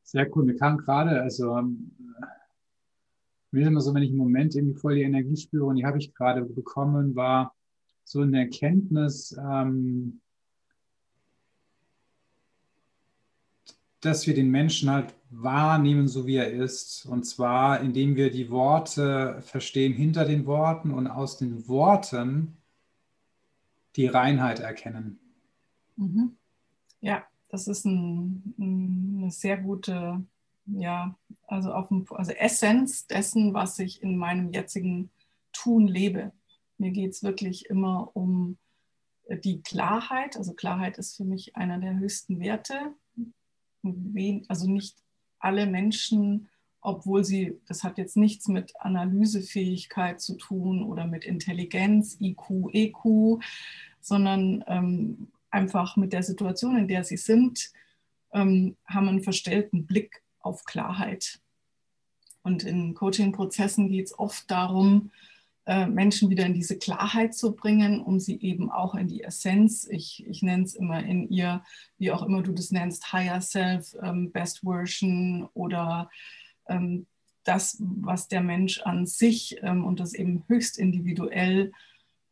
Sehr 0.03 0.29
cool. 0.37 0.45
Mir 0.45 0.57
kam 0.57 0.79
gerade, 0.79 1.21
also 1.23 1.57
ähm, 1.57 1.93
mir 3.51 3.63
ist 3.63 3.69
immer 3.69 3.81
so, 3.81 3.95
wenn 3.95 4.03
ich 4.03 4.11
im 4.11 4.17
Moment 4.17 4.55
irgendwie 4.55 4.79
voll 4.79 4.95
die 4.95 5.03
Energie 5.03 5.37
spüre 5.37 5.67
und 5.67 5.77
die 5.77 5.87
habe 5.87 5.99
ich 5.99 6.15
gerade 6.15 6.45
bekommen, 6.45 7.15
war 7.17 7.55
so 8.05 8.21
eine 8.21 8.41
Erkenntnis, 8.41 9.37
ähm, 9.39 10.21
dass 14.03 14.27
wir 14.27 14.35
den 14.35 14.51
Menschen 14.51 14.91
halt 14.91 15.15
wahrnehmen, 15.31 16.09
so 16.09 16.27
wie 16.27 16.37
er 16.37 16.51
ist. 16.51 17.07
Und 17.07 17.25
zwar, 17.25 17.81
indem 17.81 18.17
wir 18.17 18.31
die 18.31 18.51
Worte 18.51 19.41
verstehen 19.43 19.93
hinter 19.93 20.25
den 20.25 20.45
Worten 20.45 20.91
und 20.93 21.07
aus 21.07 21.39
den 21.39 21.69
Worten 21.69 22.57
die 23.97 24.07
Reinheit 24.07 24.61
erkennen. 24.61 25.19
Mhm. 25.97 26.37
Ja, 27.01 27.25
das 27.49 27.69
ist 27.69 27.85
ein, 27.85 28.55
eine 28.59 29.31
sehr 29.31 29.59
gute, 29.59 30.25
ja, 30.67 31.17
also, 31.47 31.73
auf 31.73 31.89
dem, 31.89 32.05
also 32.11 32.33
Essenz 32.33 33.07
dessen, 33.07 33.55
was 33.55 33.79
ich 33.79 34.03
in 34.03 34.17
meinem 34.17 34.53
jetzigen 34.53 35.11
Tun 35.53 35.87
lebe. 35.87 36.33
Mir 36.77 36.91
geht 36.91 37.13
es 37.13 37.23
wirklich 37.23 37.67
immer 37.67 38.11
um 38.15 38.59
die 39.29 39.63
Klarheit. 39.63 40.37
Also 40.37 40.55
Klarheit 40.55 40.99
ist 40.99 41.17
für 41.17 41.25
mich 41.25 41.55
einer 41.55 41.79
der 41.79 41.99
höchsten 41.99 42.41
Werte 42.41 42.95
also 44.49 44.69
nicht 44.71 44.97
alle 45.39 45.67
Menschen, 45.67 46.49
obwohl 46.81 47.25
sie, 47.25 47.61
das 47.67 47.85
hat 47.85 47.99
jetzt 47.99 48.17
nichts 48.17 48.49
mit 48.49 48.73
Analysefähigkeit 48.81 50.21
zu 50.21 50.37
tun 50.37 50.83
oder 50.83 51.07
mit 51.07 51.25
Intelligenz, 51.25 52.17
IQ, 52.21 52.71
EQ, 52.73 53.41
sondern 54.01 54.65
ähm, 54.67 55.29
einfach 55.51 55.97
mit 55.97 56.13
der 56.13 56.23
Situation, 56.23 56.77
in 56.77 56.89
der 56.89 57.05
sie 57.05 57.17
sind, 57.17 57.71
ähm, 58.33 58.77
haben 58.87 59.09
einen 59.09 59.23
verstellten 59.23 59.87
Blick 59.87 60.23
auf 60.41 60.65
Klarheit. 60.65 61.41
Und 62.43 62.65
in 62.65 62.95
Coaching-Prozessen 62.95 63.89
geht 63.89 64.07
es 64.07 64.19
oft 64.19 64.51
darum, 64.51 65.13
Menschen 65.65 66.29
wieder 66.29 66.45
in 66.45 66.55
diese 66.55 66.77
Klarheit 66.77 67.35
zu 67.35 67.55
bringen, 67.55 68.01
um 68.01 68.19
sie 68.19 68.41
eben 68.41 68.71
auch 68.71 68.97
in 68.97 69.07
die 69.07 69.23
Essenz, 69.23 69.87
ich, 69.89 70.27
ich 70.27 70.43
nenne 70.43 70.65
es 70.65 70.75
immer 70.75 71.05
in 71.05 71.29
ihr, 71.29 71.63
wie 71.99 72.11
auch 72.11 72.23
immer 72.23 72.43
du 72.43 72.51
das 72.53 72.73
nennst, 72.73 73.13
Higher 73.13 73.41
Self, 73.41 73.95
ähm, 74.03 74.33
Best 74.33 74.63
Version 74.65 75.49
oder 75.55 76.11
ähm, 76.67 77.07
das, 77.45 77.77
was 77.81 78.29
der 78.29 78.41
Mensch 78.41 78.81
an 78.83 79.07
sich 79.07 79.57
ähm, 79.63 79.85
und 79.85 80.01
das 80.01 80.15
eben 80.15 80.45
höchst 80.49 80.79
individuell 80.79 81.73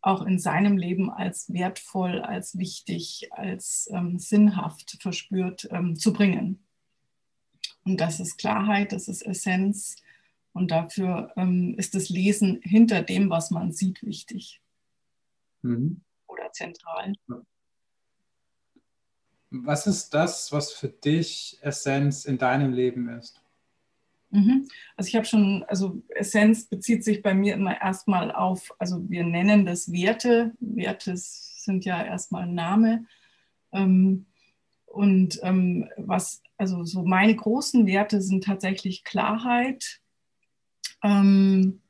auch 0.03 0.23
in 0.23 0.39
seinem 0.39 0.77
Leben 0.77 1.11
als 1.11 1.53
wertvoll, 1.53 2.21
als 2.21 2.57
wichtig, 2.59 3.29
als 3.33 3.89
ähm, 3.93 4.19
sinnhaft 4.19 4.99
verspürt, 5.01 5.69
ähm, 5.71 5.97
zu 5.97 6.13
bringen. 6.13 6.65
Und 7.85 8.01
das 8.01 8.21
ist 8.21 8.39
Klarheit, 8.39 8.93
das 8.93 9.09
ist 9.09 9.23
Essenz 9.23 9.97
und 10.53 10.71
dafür 10.71 11.33
ähm, 11.37 11.75
ist 11.79 11.95
das 11.95 12.09
Lesen 12.09 12.61
hinter 12.63 13.03
dem, 13.03 13.31
was 13.31 13.51
man 13.51 13.73
sieht, 13.73 14.03
wichtig 14.03 14.61
mhm. 15.63 16.01
oder 16.27 16.51
zentral. 16.53 17.13
Was 19.51 19.87
ist 19.87 20.15
das, 20.15 20.53
was 20.53 20.73
für 20.73 20.89
dich 20.89 21.59
Essenz 21.61 22.25
in 22.25 22.39
deinem 22.39 22.73
Leben 22.73 23.09
ist? 23.09 23.43
Mhm. 24.31 24.69
Also 24.97 25.09
ich 25.09 25.17
habe 25.17 25.27
schon, 25.27 25.65
also 25.67 26.03
Essenz 26.09 26.67
bezieht 26.67 27.05
sich 27.05 27.23
bei 27.23 27.35
mir 27.35 27.55
immer 27.55 27.81
erstmal 27.81 28.31
auf, 28.31 28.73
also 28.79 29.09
wir 29.09 29.25
nennen 29.25 29.67
das 29.67 29.91
Werte. 29.91 30.53
Werte 30.61 31.15
sind 31.17 31.85
ja 31.85 32.05
erstmal 32.05 32.47
Name. 32.47 33.07
Ähm, 33.73 34.27
und 34.87 35.41
ähm, 35.43 35.89
was, 35.97 36.43
also 36.57 36.85
so 36.85 37.03
meine 37.03 37.35
großen 37.35 37.87
Werte 37.87 38.21
sind 38.23 38.45
tatsächlich 38.45 39.05
Klarheit, 39.05 40.01
ähm, 41.03 41.81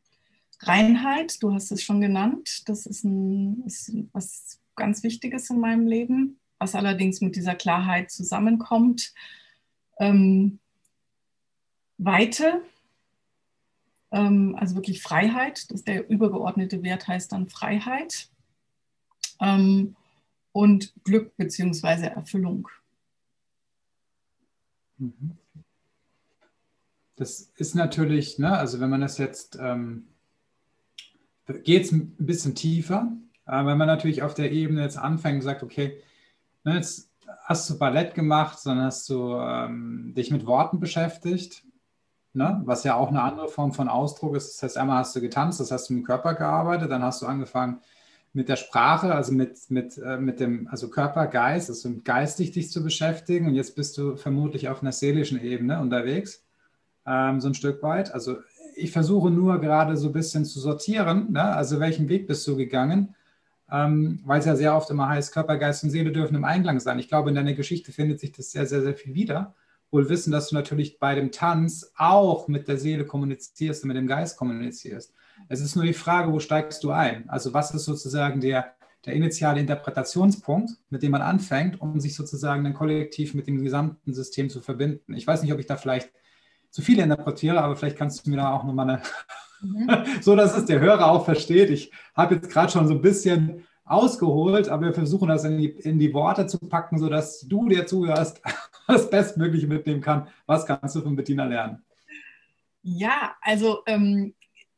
Reinheit, 0.61 1.43
du 1.43 1.53
hast 1.55 1.73
es 1.73 1.83
schon 1.83 2.01
genannt, 2.01 2.69
das 2.69 2.87
ist, 2.87 3.05
ein, 3.05 3.63
ist 3.65 3.93
was 4.13 4.61
ganz 4.77 5.03
Wichtiges 5.03 5.49
in 5.51 5.61
meinem 5.61 5.87
Leben, 5.87 6.39
was 6.59 6.75
allerdings 6.75 7.21
mit 7.21 7.37
dieser 7.37 7.55
Klarheit 7.55 8.11
zusammenkommt. 8.11 9.15
Ähm, 9.99 10.59
Weite, 11.97 12.63
ähm, 14.11 14.55
also 14.59 14.75
wirklich 14.75 15.03
Freiheit, 15.03 15.71
das 15.71 15.85
der 15.85 16.09
übergeordnete 16.09 16.83
Wert 16.83 17.09
heißt 17.09 17.33
dann 17.33 17.49
Freiheit 17.49 18.31
ähm, 19.41 19.97
und 20.53 20.93
Glück 21.05 21.37
bzw. 21.37 22.07
Erfüllung. 22.07 22.69
Mhm 24.99 25.40
das 27.21 27.53
ist 27.57 27.75
natürlich, 27.75 28.39
ne, 28.39 28.57
also 28.57 28.81
wenn 28.81 28.89
man 28.89 29.03
das 29.03 29.19
jetzt, 29.19 29.59
ähm, 29.61 30.07
geht 31.65 31.85
es 31.85 31.93
ein 31.93 32.17
bisschen 32.19 32.55
tiefer, 32.55 33.13
aber 33.45 33.71
wenn 33.71 33.79
man 33.79 33.89
natürlich 33.89 34.23
auf 34.23 34.33
der 34.33 34.53
Ebene 34.53 34.81
jetzt 34.83 34.97
anfängt 34.97 35.37
und 35.37 35.43
sagt, 35.43 35.63
okay, 35.63 36.01
ne, 36.65 36.77
jetzt 36.77 37.11
hast 37.45 37.69
du 37.69 37.79
Ballett 37.79 38.15
gemacht, 38.15 38.59
sondern 38.59 38.87
hast 38.87 39.07
du 39.11 39.35
ähm, 39.35 40.15
dich 40.17 40.31
mit 40.31 40.47
Worten 40.47 40.81
beschäftigt, 40.81 41.63
ne, 42.33 42.63
was 42.65 42.85
ja 42.85 42.95
auch 42.95 43.09
eine 43.09 43.21
andere 43.21 43.49
Form 43.49 43.75
von 43.75 43.91
Ausdruck 43.91 44.35
ist. 44.35 44.55
Das 44.55 44.63
heißt, 44.63 44.79
einmal 44.79 45.01
hast 45.01 45.15
du 45.15 45.21
getanzt, 45.21 45.61
das 45.61 45.71
hast 45.71 45.91
du 45.91 45.95
mit 45.95 46.05
dem 46.05 46.07
Körper 46.07 46.33
gearbeitet, 46.33 46.91
dann 46.91 47.03
hast 47.03 47.21
du 47.21 47.27
angefangen 47.27 47.81
mit 48.33 48.49
der 48.49 48.57
Sprache, 48.57 49.15
also 49.15 49.33
mit, 49.33 49.59
mit, 49.71 49.99
äh, 49.99 50.17
mit 50.17 50.41
dem 50.41 50.69
also 50.69 50.89
Körper, 50.89 51.27
Geist, 51.27 51.69
also 51.69 51.91
geistig 52.03 52.53
dich 52.53 52.71
zu 52.71 52.83
beschäftigen 52.83 53.47
und 53.47 53.57
jetzt 53.57 53.77
bist 53.77 53.99
du 53.99 54.17
vermutlich 54.17 54.71
auf 54.71 54.81
einer 54.81 54.93
seelischen 54.93 55.39
Ebene 55.43 55.81
unterwegs 55.81 56.45
ähm, 57.07 57.41
so 57.41 57.49
ein 57.49 57.55
Stück 57.55 57.83
weit. 57.83 58.13
Also 58.13 58.39
ich 58.77 58.93
versuche 58.93 59.31
nur 59.31 59.61
gerade 59.61 59.97
so 59.97 60.09
ein 60.09 60.13
bisschen 60.13 60.45
zu 60.45 60.61
sortieren, 60.61 61.33
ne? 61.33 61.43
also 61.43 61.81
welchen 61.81 62.09
Weg 62.09 62.27
bist 62.27 62.47
du 62.47 62.57
gegangen, 62.57 63.15
ähm, 63.71 64.21
weil 64.25 64.41
es 64.41 64.47
ja 64.47 64.57
sehr 64.57 64.77
oft 64.77 64.91
immer 64.91 65.09
heißt, 65.09 65.33
Körper, 65.33 65.57
Geist 65.57 65.85
und 65.85 65.91
Seele 65.91 66.13
dürfen 66.13 66.35
im 66.35 66.45
Einklang 66.45 66.81
sein. 66.81 66.99
Ich 66.99 67.09
glaube, 67.09 67.29
in 67.29 67.35
deiner 67.35 67.55
Geschichte 67.55 67.93
findet 67.93 68.21
sich 68.21 68.33
das 68.33 68.51
sehr, 68.51 68.67
sehr, 68.67 68.83
sehr 68.83 68.95
viel 68.95 69.15
wieder. 69.15 69.55
Wohl 69.91 70.09
wissen, 70.09 70.31
dass 70.31 70.49
du 70.49 70.55
natürlich 70.55 70.99
bei 70.99 71.15
dem 71.15 71.33
Tanz 71.33 71.93
auch 71.97 72.49
mit 72.49 72.69
der 72.69 72.79
Seele 72.79 73.05
kommunizierst 73.05 73.83
und 73.83 73.89
mit 73.89 73.97
dem 73.97 74.07
Geist 74.07 74.37
kommunizierst. 74.37 75.13
Es 75.49 75.61
ist 75.61 75.75
nur 75.75 75.85
die 75.85 75.95
Frage, 75.95 76.33
wo 76.33 76.39
steigst 76.39 76.85
du 76.85 76.91
ein? 76.91 77.29
Also 77.29 77.55
was 77.55 77.75
ist 77.75 77.85
sozusagen 77.85 78.41
der, 78.41 78.73
der 79.05 79.15
initiale 79.15 79.61
Interpretationspunkt, 79.61 80.73
mit 80.91 81.03
dem 81.03 81.11
man 81.11 81.23
anfängt, 81.23 81.81
um 81.81 81.99
sich 81.99 82.15
sozusagen 82.15 82.63
dann 82.63 82.75
kollektiv 82.75 83.35
mit 83.35 83.47
dem 83.47 83.63
gesamten 83.63 84.15
System 84.15 84.49
zu 84.49 84.61
verbinden. 84.61 85.15
Ich 85.15 85.27
weiß 85.27 85.43
nicht, 85.43 85.53
ob 85.53 85.59
ich 85.59 85.67
da 85.67 85.77
vielleicht 85.77 86.11
zu 86.71 86.83
viel 86.83 86.99
interpretiere, 86.99 87.63
aber 87.63 87.77
vielleicht 87.77 87.97
kannst 87.97 88.27
du 88.27 88.31
mir 88.31 88.37
da 88.37 88.53
auch 88.53 88.65
nochmal 88.65 88.91
eine, 88.91 89.03
mhm. 89.61 89.91
so 90.21 90.37
dass 90.37 90.57
es 90.57 90.65
der 90.65 90.81
Hörer 90.81 91.11
auch 91.11 91.25
versteht. 91.25 91.71
Ich 91.71 91.93
habe 92.15 92.37
jetzt 92.37 92.51
gerade 92.51 92.73
schon 92.73 92.87
so 92.87 92.95
ein 92.95 93.03
bisschen 93.03 93.67
ausgeholt, 93.85 94.69
aber 94.69 94.87
wir 94.87 94.95
versuchen 94.95 95.29
das 95.29 95.45
in 95.45 95.59
die, 95.59 95.69
in 95.69 95.99
die 95.99 96.15
Worte 96.15 96.47
zu 96.47 96.59
packen, 96.59 96.99
sodass 96.99 97.41
du, 97.41 97.69
der 97.69 97.87
zuhörst, 97.87 98.41
das 98.87 99.11
Bestmögliche 99.11 99.67
mitnehmen 99.67 100.01
kann. 100.01 100.29
Was 100.47 100.65
kannst 100.65 100.95
du 100.95 101.03
von 101.03 101.17
Bettina 101.17 101.45
lernen? 101.45 101.85
Ja, 102.83 103.37
also 103.43 103.83
ähm, 103.87 104.35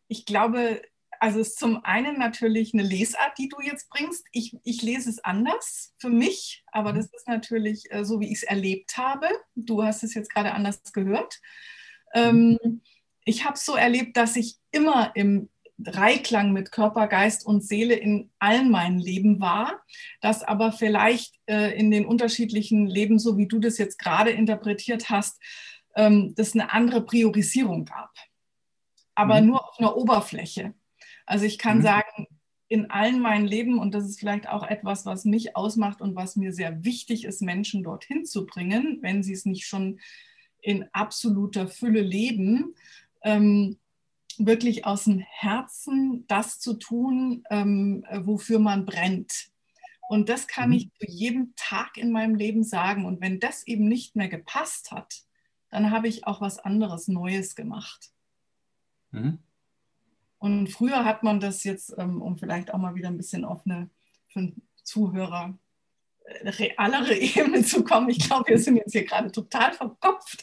ich 0.08 0.25
glaube, 0.26 0.82
also 1.20 1.38
es 1.38 1.50
ist 1.50 1.61
zum 1.61 1.84
einen 1.84 2.18
natürlich 2.18 2.75
eine 2.75 2.82
Lesart, 2.82 3.38
die 3.38 3.49
du 3.49 3.61
jetzt 3.61 3.88
bringst. 3.90 4.26
Ich, 4.32 4.56
ich 4.64 4.82
lese 4.82 5.08
es 5.08 5.22
anders 5.22 5.94
für 5.99 6.08
mich, 6.08 6.64
aber 6.72 6.92
mhm. 6.92 6.96
das 6.96 7.12
ist 7.12 7.28
natürlich 7.28 7.84
äh, 7.92 8.04
so, 8.04 8.18
wie 8.18 8.32
ich 8.32 8.38
es 8.38 8.42
erlebt 8.42 8.96
habe. 8.96 9.28
Du 9.54 9.84
hast 9.84 10.02
es 10.02 10.14
jetzt 10.14 10.32
gerade 10.32 10.52
anders 10.52 10.82
gehört. 10.92 11.38
Ähm, 12.14 12.59
ich 13.25 13.45
habe 13.45 13.54
es 13.54 13.64
so 13.64 13.75
erlebt, 13.75 14.16
dass 14.16 14.37
ich 14.37 14.57
immer 14.71 15.12
im 15.14 15.49
Dreiklang 15.78 16.52
mit 16.52 16.71
Körper, 16.71 17.09
Geist 17.09 17.47
und 17.47 17.64
Seele 17.64 17.95
in 17.95 18.31
allen 18.38 18.71
meinen 18.71 18.99
Leben 18.99 19.40
war, 19.40 19.83
dass 20.21 20.42
aber 20.42 20.73
vielleicht 20.73 21.35
äh, 21.47 21.76
in 21.76 21.90
den 21.90 22.07
unterschiedlichen 22.07 22.87
Leben, 22.87 23.19
so 23.19 23.37
wie 23.37 23.49
du 23.49 23.59
das 23.59 23.78
jetzt 23.78 23.99
gerade 23.99 24.31
interpretiert 24.31 25.11
hast, 25.11 25.40
ähm, 25.97 26.35
das 26.37 26.54
eine 26.54 26.73
andere 26.73 27.04
Priorisierung 27.04 27.85
gab. 27.85 28.11
Aber 29.14 29.40
mhm. 29.40 29.49
nur 29.49 29.69
auf 29.69 29.78
einer 29.78 29.97
Oberfläche. 29.97 30.75
Also 31.26 31.45
ich 31.45 31.59
kann 31.59 31.78
mhm. 31.78 31.83
sagen, 31.83 32.26
in 32.69 32.90
allen 32.90 33.21
meinen 33.21 33.47
Leben, 33.47 33.78
und 33.78 33.95
das 33.95 34.04
ist 34.04 34.19
vielleicht 34.19 34.49
auch 34.49 34.66
etwas, 34.66 35.04
was 35.04 35.25
mich 35.26 35.57
ausmacht 35.57 36.00
und 36.00 36.14
was 36.16 36.37
mir 36.37 36.52
sehr 36.52 36.85
wichtig 36.85 37.25
ist, 37.25 37.42
Menschen 37.42 37.83
dorthin 37.83 38.25
zu 38.25 38.47
bringen, 38.47 38.99
wenn 39.02 39.23
sie 39.23 39.35
es 39.35 39.45
nicht 39.45 39.66
schon 39.66 40.00
in 40.62 40.88
absoluter 40.92 41.69
Fülle 41.69 42.00
leben, 42.00 42.75
ähm, 43.23 43.78
wirklich 44.38 44.87
aus 44.87 45.04
dem 45.04 45.19
Herzen 45.19 46.25
das 46.28 46.59
zu 46.59 46.75
tun, 46.75 47.45
ähm, 47.50 48.04
wofür 48.23 48.59
man 48.59 48.87
brennt. 48.87 49.50
Und 50.09 50.28
das 50.28 50.47
kann 50.47 50.71
mhm. 50.71 50.76
ich 50.76 50.90
zu 50.99 51.07
jedem 51.07 51.52
Tag 51.57 51.97
in 51.97 52.11
meinem 52.11 52.35
Leben 52.35 52.64
sagen. 52.64 53.04
Und 53.04 53.21
wenn 53.21 53.40
das 53.40 53.66
eben 53.66 53.88
nicht 53.88 54.16
mehr 54.16 54.28
gepasst 54.28 54.90
hat, 54.90 55.23
dann 55.71 55.90
habe 55.90 56.09
ich 56.09 56.26
auch 56.26 56.40
was 56.40 56.59
anderes 56.59 57.09
Neues 57.09 57.54
gemacht. 57.54 58.12
Mhm. 59.11 59.38
Und 60.38 60.69
früher 60.69 61.04
hat 61.04 61.23
man 61.23 61.40
das 61.40 61.64
jetzt, 61.64 61.95
ähm, 61.99 62.21
um 62.21 62.37
vielleicht 62.37 62.75
auch 62.75 62.78
mal 62.78 62.95
wieder 62.95 63.09
ein 63.09 63.16
bisschen 63.16 63.45
auf 63.45 63.64
eine 63.64 63.88
für 64.28 64.40
einen 64.40 64.62
Zuhörer 64.83 65.57
realere 66.45 67.14
Ebene 67.14 67.62
zu 67.62 67.85
kommen. 67.85 68.09
Ich 68.11 68.21
glaube, 68.21 68.49
wir 68.49 68.59
sind 68.59 68.76
jetzt 68.76 68.93
hier 68.93 69.05
gerade 69.05 69.31
total 69.31 69.73
verkopft. 69.73 70.43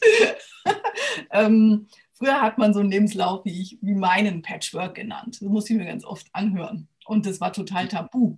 ähm, 1.32 1.88
früher 2.14 2.42
hat 2.42 2.58
man 2.58 2.74
so 2.74 2.80
einen 2.80 2.92
Lebenslauf 2.92 3.46
wie 3.46 3.62
ich, 3.62 3.78
wie 3.82 3.96
meinen 3.96 4.42
Patchwork 4.42 4.96
genannt. 4.96 5.38
Das 5.42 5.50
muss 5.50 5.70
ich 5.70 5.76
mir 5.76 5.86
ganz 5.86 6.06
oft 6.06 6.28
anhören. 6.34 6.88
Und 7.06 7.26
das 7.26 7.42
war 7.42 7.54
total 7.54 7.88
tabu 7.88 8.38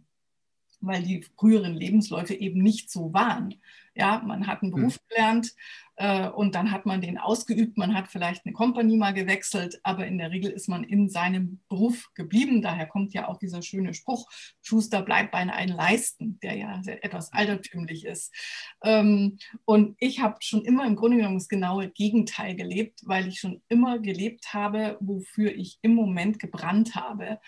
weil 0.81 1.03
die 1.03 1.25
früheren 1.37 1.73
Lebensläufe 1.73 2.33
eben 2.33 2.61
nicht 2.61 2.91
so 2.91 3.13
waren. 3.13 3.55
Ja, 3.93 4.21
man 4.25 4.47
hat 4.47 4.61
einen 4.61 4.73
hm. 4.73 4.79
Beruf 4.79 4.99
gelernt 5.09 5.53
äh, 5.97 6.29
und 6.29 6.55
dann 6.55 6.71
hat 6.71 6.85
man 6.85 7.01
den 7.01 7.17
ausgeübt, 7.17 7.77
man 7.77 7.93
hat 7.93 8.07
vielleicht 8.07 8.45
eine 8.45 8.53
Kompanie 8.53 8.95
mal 8.95 9.13
gewechselt, 9.13 9.79
aber 9.83 10.07
in 10.07 10.17
der 10.17 10.31
Regel 10.31 10.49
ist 10.49 10.69
man 10.69 10.85
in 10.85 11.09
seinem 11.09 11.59
Beruf 11.67 12.09
geblieben. 12.15 12.61
Daher 12.61 12.87
kommt 12.87 13.13
ja 13.13 13.27
auch 13.27 13.37
dieser 13.37 13.61
schöne 13.61 13.93
Spruch, 13.93 14.31
Schuster 14.61 15.01
bleibt 15.01 15.31
bei 15.31 15.39
einem 15.39 15.75
Leisten, 15.75 16.39
der 16.39 16.55
ja 16.55 16.81
etwas 16.85 17.33
altertümlich 17.33 18.05
ist. 18.05 18.33
Ähm, 18.81 19.37
und 19.65 19.95
ich 19.99 20.21
habe 20.21 20.37
schon 20.39 20.63
immer 20.63 20.87
im 20.87 20.95
Grunde 20.95 21.17
genommen 21.17 21.37
das 21.37 21.49
genaue 21.49 21.89
Gegenteil 21.89 22.55
gelebt, 22.55 23.01
weil 23.05 23.27
ich 23.27 23.39
schon 23.39 23.61
immer 23.67 23.99
gelebt 23.99 24.53
habe, 24.53 24.97
wofür 25.01 25.53
ich 25.53 25.79
im 25.81 25.95
Moment 25.95 26.39
gebrannt 26.39 26.95
habe. 26.95 27.39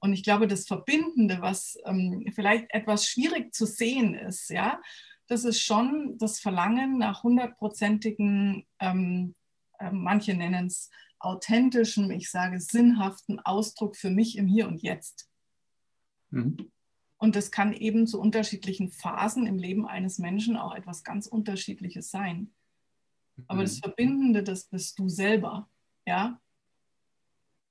Und 0.00 0.12
ich 0.12 0.22
glaube, 0.22 0.46
das 0.46 0.66
Verbindende, 0.66 1.40
was 1.40 1.76
ähm, 1.84 2.30
vielleicht 2.34 2.66
etwas 2.70 3.06
schwierig 3.06 3.52
zu 3.54 3.66
sehen 3.66 4.14
ist, 4.14 4.48
ja, 4.50 4.80
das 5.26 5.44
ist 5.44 5.60
schon 5.60 6.16
das 6.18 6.40
Verlangen 6.40 6.98
nach 6.98 7.22
hundertprozentigen, 7.22 8.66
ähm, 8.80 9.34
äh, 9.78 9.90
manche 9.90 10.34
nennen 10.34 10.66
es 10.66 10.90
authentischen, 11.20 12.10
ich 12.10 12.30
sage 12.30 12.60
sinnhaften 12.60 13.40
Ausdruck 13.40 13.96
für 13.96 14.10
mich 14.10 14.38
im 14.38 14.46
Hier 14.46 14.68
und 14.68 14.82
Jetzt. 14.82 15.28
Mhm. 16.30 16.70
Und 17.18 17.34
das 17.34 17.50
kann 17.50 17.72
eben 17.72 18.06
zu 18.06 18.20
unterschiedlichen 18.20 18.90
Phasen 18.90 19.46
im 19.46 19.58
Leben 19.58 19.86
eines 19.86 20.18
Menschen 20.18 20.56
auch 20.56 20.74
etwas 20.74 21.02
ganz 21.02 21.26
Unterschiedliches 21.26 22.10
sein. 22.10 22.54
Aber 23.48 23.60
mhm. 23.60 23.64
das 23.64 23.78
Verbindende, 23.78 24.42
das 24.42 24.64
bist 24.64 24.98
du 24.98 25.08
selber. 25.08 25.68
Ja, 26.06 26.40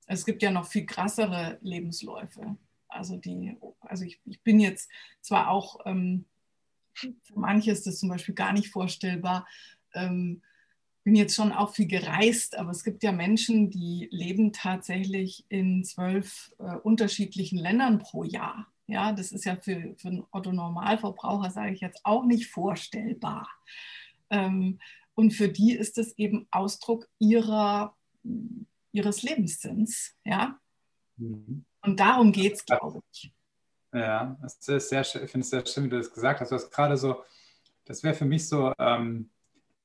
es 0.08 0.26
gibt 0.26 0.42
ja 0.42 0.52
noch 0.52 0.68
viel 0.68 0.86
krassere 0.86 1.60
Lebensläufe. 1.62 2.58
Also 2.88 3.18
die, 3.18 3.58
also 3.82 4.06
ich, 4.06 4.20
ich 4.26 4.42
bin 4.42 4.60
jetzt 4.60 4.90
zwar 5.22 5.50
auch, 5.50 5.82
ähm, 5.86 6.26
für 6.94 7.14
manche 7.36 7.72
ist 7.72 7.86
das 7.86 8.00
zum 8.00 8.10
Beispiel 8.10 8.34
gar 8.34 8.54
nicht 8.54 8.70
vorstellbar, 8.70 9.46
ähm, 9.94 10.42
bin 11.04 11.16
jetzt 11.16 11.36
schon 11.36 11.54
auch 11.54 11.74
viel 11.74 11.88
gereist, 11.88 12.58
aber 12.58 12.72
es 12.72 12.84
gibt 12.84 13.04
ja 13.04 13.12
Menschen, 13.12 13.70
die 13.70 14.10
leben 14.12 14.52
tatsächlich 14.52 15.46
in 15.48 15.84
zwölf 15.84 16.54
äh, 16.60 16.76
unterschiedlichen 16.76 17.58
Ländern 17.58 18.00
pro 18.00 18.24
Jahr. 18.24 18.68
Ja, 18.88 19.12
das 19.12 19.32
ist 19.32 19.46
ja 19.46 19.58
für, 19.58 19.96
für 19.98 20.08
einen 20.08 20.26
Otto-Normalverbraucher, 20.32 21.52
sage 21.52 21.74
ich 21.74 21.82
jetzt, 21.82 22.06
auch 22.06 22.26
nicht 22.26 22.48
vorstellbar. 22.48 23.48
Ähm, 24.30 24.80
und 25.14 25.32
für 25.32 25.50
die 25.50 25.74
ist 25.74 25.98
es 25.98 26.18
eben 26.18 26.48
Ausdruck 26.52 27.08
ihrer 27.20 27.96
ihres 28.98 29.24
Lebenssinns. 29.24 30.16
Ja? 30.26 30.60
Mhm. 31.18 31.66
Und 31.82 32.00
darum 32.00 32.32
geht 32.32 32.56
es, 32.56 32.66
glaube 32.66 33.00
ich. 33.14 33.32
Ja, 33.94 34.38
das 34.42 34.56
ist 34.68 34.90
sehr, 34.90 35.02
ich 35.02 35.32
finde 35.32 35.40
es 35.40 35.50
sehr 35.50 35.66
schön, 35.66 35.86
wie 35.86 35.90
du 35.90 35.98
das 35.98 36.14
gesagt 36.14 36.42
hast. 36.42 36.52
Du 36.52 36.56
hast 36.56 36.72
gerade 36.72 36.98
so, 36.98 37.24
das 37.86 38.04
wäre 38.04 38.14
für 38.14 38.26
mich 38.26 38.48
so, 38.48 38.74
ähm, 38.78 39.30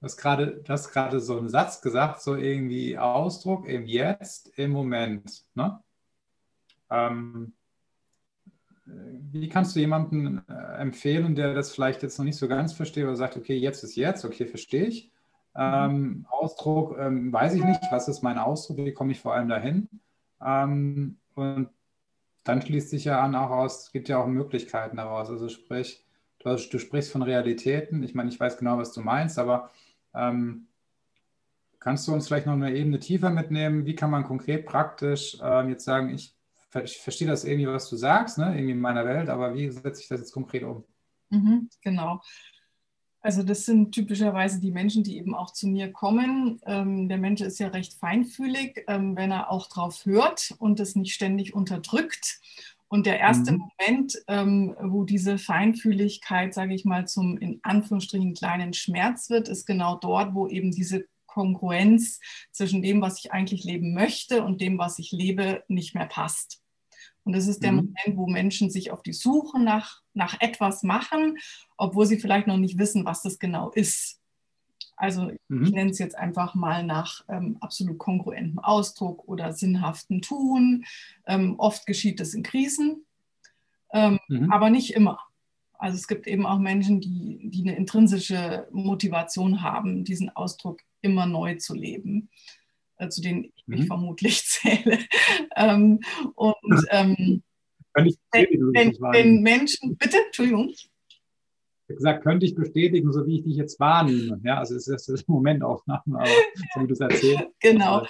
du 0.01 0.05
hast 0.05 0.17
gerade, 0.17 1.21
so 1.21 1.39
einen 1.39 1.49
Satz 1.49 1.81
gesagt, 1.81 2.21
so 2.21 2.35
irgendwie 2.35 2.99
Ausdruck 2.99 3.69
im 3.69 3.87
Jetzt, 3.87 4.49
im 4.59 4.73
Moment. 4.73 5.45
Ne? 5.55 5.81
Ähm, 6.91 7.55
wie 8.85 9.49
kannst 9.49 9.77
du 9.77 9.81
jemanden 9.81 10.43
äh, 10.49 10.81
empfehlen, 10.81 11.37
der 11.37 11.55
das 11.55 11.73
vielleicht 11.73 12.03
jetzt 12.03 12.19
noch 12.19 12.25
nicht 12.25 12.37
so 12.37 12.49
ganz 12.49 12.73
versteht 12.73 13.05
oder 13.05 13.17
sagt, 13.17 13.37
okay, 13.37 13.57
jetzt 13.57 13.85
ist 13.85 13.95
jetzt, 13.95 14.25
okay, 14.25 14.47
verstehe 14.47 14.87
ich. 14.87 15.12
Ähm, 15.55 16.27
Ausdruck, 16.31 16.97
ähm, 16.99 17.33
weiß 17.33 17.55
ich 17.55 17.65
nicht, 17.65 17.81
was 17.91 18.09
ist 18.09 18.23
mein 18.23 18.39
Ausdruck, 18.39 18.79
wie 18.79 18.93
komme 18.93 19.13
ich 19.13 19.21
vor 19.21 19.35
allem 19.35 19.49
dahin? 19.49 19.89
Ähm, 20.45 21.19
und 21.35 21.69
dann 22.45 22.63
schließt 22.63 22.91
sich 22.91 23.05
ja 23.05 23.21
an 23.21 23.35
auch 23.35 23.51
aus, 23.51 23.85
es 23.85 23.93
gibt 23.93 24.09
ja 24.09 24.19
auch 24.19 24.27
Möglichkeiten 24.27 24.97
daraus. 24.97 25.31
Also 25.31 25.49
sprich, 25.49 26.05
du, 26.41 26.57
du 26.57 26.79
sprichst 26.79 27.13
von 27.13 27.23
Realitäten. 27.23 28.03
Ich 28.03 28.15
meine, 28.15 28.31
ich 28.31 28.41
weiß 28.41 28.57
genau, 28.59 28.79
was 28.79 28.93
du 28.93 29.01
meinst, 29.01 29.39
aber 29.39 29.71
ähm, 30.15 30.67
kannst 31.79 32.09
du 32.09 32.13
uns 32.13 32.27
vielleicht 32.27 32.47
noch 32.47 32.55
eine 32.55 32.75
Ebene 32.75 32.99
tiefer 32.99 33.31
mitnehmen? 33.31 33.87
Wie 33.87 33.95
kann 33.95 34.11
man 34.11 34.25
konkret 34.25 34.67
praktisch 34.67 35.37
ähm, 35.43 35.69
jetzt 35.69 35.85
sagen, 35.85 36.11
ich, 36.11 36.35
ich, 36.83 36.99
verstehe 36.99 37.29
das 37.29 37.45
irgendwie, 37.45 37.69
was 37.69 37.91
du 37.91 37.97
sagst, 37.97 38.39
ne? 38.39 38.55
irgendwie 38.55 38.73
in 38.73 38.81
meiner 38.81 39.05
Welt, 39.05 39.29
aber 39.29 39.55
wie 39.55 39.71
setze 39.71 40.01
ich 40.01 40.09
das 40.09 40.21
jetzt 40.21 40.33
konkret 40.33 40.65
um? 40.65 40.85
Mhm, 41.31 41.69
genau. 41.81 42.21
Also 43.23 43.45
das 43.45 43.65
sind 43.65 43.93
typischerweise 43.93 44.61
die 44.61 44.73
Menschen, 44.73 45.05
die 45.05 45.17
eben 45.17 45.35
auch 45.35 45.53
zu 45.53 45.69
mir 45.69 45.93
kommen. 45.93 46.61
Ähm, 46.67 47.09
der 47.09 47.19
Mensch 47.19 47.41
ist 47.41 47.61
ja 47.61 47.69
recht 47.69 47.95
feinfühlig, 47.95 48.85
ähm, 48.89 49.17
wenn 49.17 49.31
er 49.31 49.51
auch 49.51 49.69
drauf 49.69 50.05
hört 50.05 50.55
und 50.59 50.81
es 50.81 50.97
nicht 50.97 51.15
ständig 51.15 51.55
unterdrückt. 51.55 52.41
Und 52.89 53.07
der 53.07 53.21
erste 53.21 53.53
mhm. 53.53 53.71
Moment, 53.79 54.23
ähm, 54.27 54.77
wo 54.81 55.05
diese 55.05 55.39
Feinfühligkeit, 55.39 56.53
sage 56.53 56.75
ich 56.75 56.85
mal, 56.85 57.07
zum 57.07 57.39
in 57.39 57.61
Anführungsstrichen 57.63 58.35
kleinen 58.35 58.75
Schmerz 58.75 59.31
wird, 59.31 59.49
ist 59.49 59.67
genau 59.67 59.97
dort, 59.97 60.35
wo 60.35 60.49
eben 60.49 60.73
diese 60.73 61.07
Kongruenz 61.27 62.21
zwischen 62.51 62.83
dem, 62.83 63.01
was 63.01 63.19
ich 63.21 63.33
eigentlich 63.33 63.65
leben 63.65 63.95
möchte 63.95 64.43
und 64.43 64.61
dem, 64.61 64.79
was 64.79 64.99
ich 64.99 65.13
lebe, 65.13 65.65
nicht 65.69 65.95
mehr 65.95 66.07
passt. 66.07 66.62
Und 67.25 67.35
das 67.35 67.47
ist 67.47 67.63
der 67.63 67.73
mhm. 67.73 67.77
Moment, 67.77 68.17
wo 68.17 68.27
Menschen 68.27 68.71
sich 68.71 68.91
auf 68.91 69.03
die 69.03 69.13
Suche 69.13 69.61
nach, 69.61 70.03
nach 70.15 70.41
etwas 70.41 70.83
machen, 70.83 71.39
obwohl 71.77 72.07
sie 72.07 72.19
vielleicht 72.19 72.47
noch 72.47 72.57
nicht 72.57 72.79
wissen, 72.79 73.05
was 73.05 73.23
das 73.23 73.39
genau 73.39 73.71
ist. 73.71 74.21
Also 74.97 75.31
mhm. 75.49 75.65
ich 75.65 75.73
nenne 75.73 75.91
es 75.91 75.99
jetzt 75.99 76.17
einfach 76.17 76.55
mal 76.55 76.85
nach 76.85 77.25
ähm, 77.29 77.57
absolut 77.61 77.99
kongruentem 77.99 78.59
Ausdruck 78.59 79.27
oder 79.27 79.53
sinnhaftem 79.53 80.21
Tun. 80.21 80.85
Ähm, 81.27 81.57
oft 81.59 81.87
geschieht 81.87 82.21
es 82.21 82.35
in 82.35 82.43
Krisen, 82.43 83.05
ähm, 83.93 84.19
mhm. 84.29 84.53
aber 84.53 84.71
nicht 84.71 84.95
immer. 84.95 85.19
Also 85.79 85.97
es 85.97 86.07
gibt 86.07 86.29
eben 86.29 86.47
auch 86.47 86.59
Menschen, 86.59 87.01
die, 87.01 87.51
die 87.51 87.63
eine 87.63 87.77
intrinsische 87.77 88.69
Motivation 88.71 89.63
haben, 89.63 90.05
diesen 90.05 90.31
Ausdruck 90.31 90.81
immer 91.01 91.27
neu 91.27 91.57
zu 91.57 91.75
leben. 91.75 92.29
Zu 93.11 93.23
denen 93.23 93.45
ich 93.45 93.65
mich 93.67 93.81
mhm. 93.81 93.87
vermutlich 93.87 94.45
zähle. 94.47 94.99
ähm, 95.57 96.01
und 96.35 96.87
ähm, 96.91 97.43
wenn, 97.95 98.07
wenn, 98.33 98.93
wenn 99.01 99.43
Menschen, 99.43 99.97
bitte, 99.97 100.17
Entschuldigung. 100.27 100.69
Ich 100.69 100.91
gesagt, 101.97 102.23
könnte 102.23 102.47
ich 102.47 102.55
bestätigen, 102.55 103.13
so 103.13 103.27
wie 103.27 103.39
ich 103.39 103.45
dich 103.45 103.57
jetzt 103.57 103.79
wahrnehme. 103.79 104.41
Ja, 104.45 104.59
also 104.59 104.75
es 104.75 104.89
ist, 104.89 105.09
das 105.09 105.29
Momentaufnahme, 105.29 106.03
aber 106.19 106.27
so 106.75 106.81
wie 106.81 106.87
du 106.87 106.93
es 106.93 107.01
erzählst. 107.01 107.45
Genau. 107.61 108.07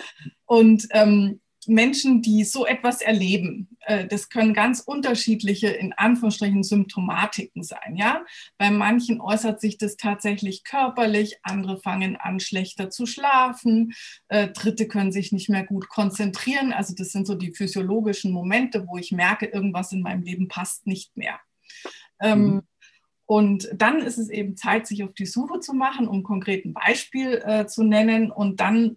Und 0.47 0.87
ähm, 0.93 1.41
Menschen, 1.67 2.23
die 2.23 2.45
so 2.45 2.67
etwas 2.67 3.01
erleben, 3.01 3.77
äh, 3.81 4.07
das 4.07 4.29
können 4.29 4.55
ganz 4.55 4.81
unterschiedliche, 4.81 5.69
in 5.69 5.93
Anführungsstrichen, 5.93 6.63
Symptomatiken 6.63 7.63
sein. 7.63 7.97
Ja? 7.97 8.25
Bei 8.59 8.71
manchen 8.71 9.21
äußert 9.21 9.61
sich 9.61 9.79
das 9.79 9.97
tatsächlich 9.97 10.65
körperlich, 10.65 11.39
andere 11.43 11.79
fangen 11.79 12.17
an, 12.17 12.41
schlechter 12.41 12.91
zu 12.91 13.07
schlafen, 13.07 13.93
äh, 14.29 14.49
Dritte 14.49 14.89
können 14.89 15.13
sich 15.13 15.33
nicht 15.33 15.49
mehr 15.49 15.65
gut 15.65 15.89
konzentrieren. 15.89 16.73
Also 16.73 16.95
das 16.97 17.11
sind 17.11 17.27
so 17.27 17.35
die 17.35 17.55
physiologischen 17.55 18.33
Momente, 18.33 18.87
wo 18.87 18.99
ich 18.99 19.13
merke, 19.13 19.47
irgendwas 19.47 19.93
in 19.93 20.03
meinem 20.03 20.23
Leben 20.23 20.49
passt 20.49 20.87
nicht 20.87 21.17
mehr. 21.17 21.39
Ähm, 22.21 22.45
mhm. 22.45 22.63
Und 23.33 23.71
dann 23.75 24.01
ist 24.01 24.19
es 24.19 24.29
eben 24.29 24.57
Zeit, 24.57 24.87
sich 24.87 25.05
auf 25.05 25.15
die 25.15 25.27
Suche 25.27 25.61
zu 25.61 25.73
machen, 25.73 26.07
um 26.07 26.23
konkret 26.23 26.67
ein 26.67 26.75
Beispiel 26.75 27.43
äh, 27.45 27.67
zu 27.67 27.83
nennen. 27.83 28.31
Und 28.31 28.61
dann 28.61 28.97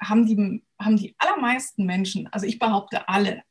haben, 0.00 0.24
die, 0.24 0.62
haben 0.80 0.96
die 0.96 1.14
allermeisten 1.18 1.86
Menschen, 1.86 2.28
also 2.32 2.46
ich 2.46 2.58
behaupte 2.58 3.08
alle, 3.08 3.42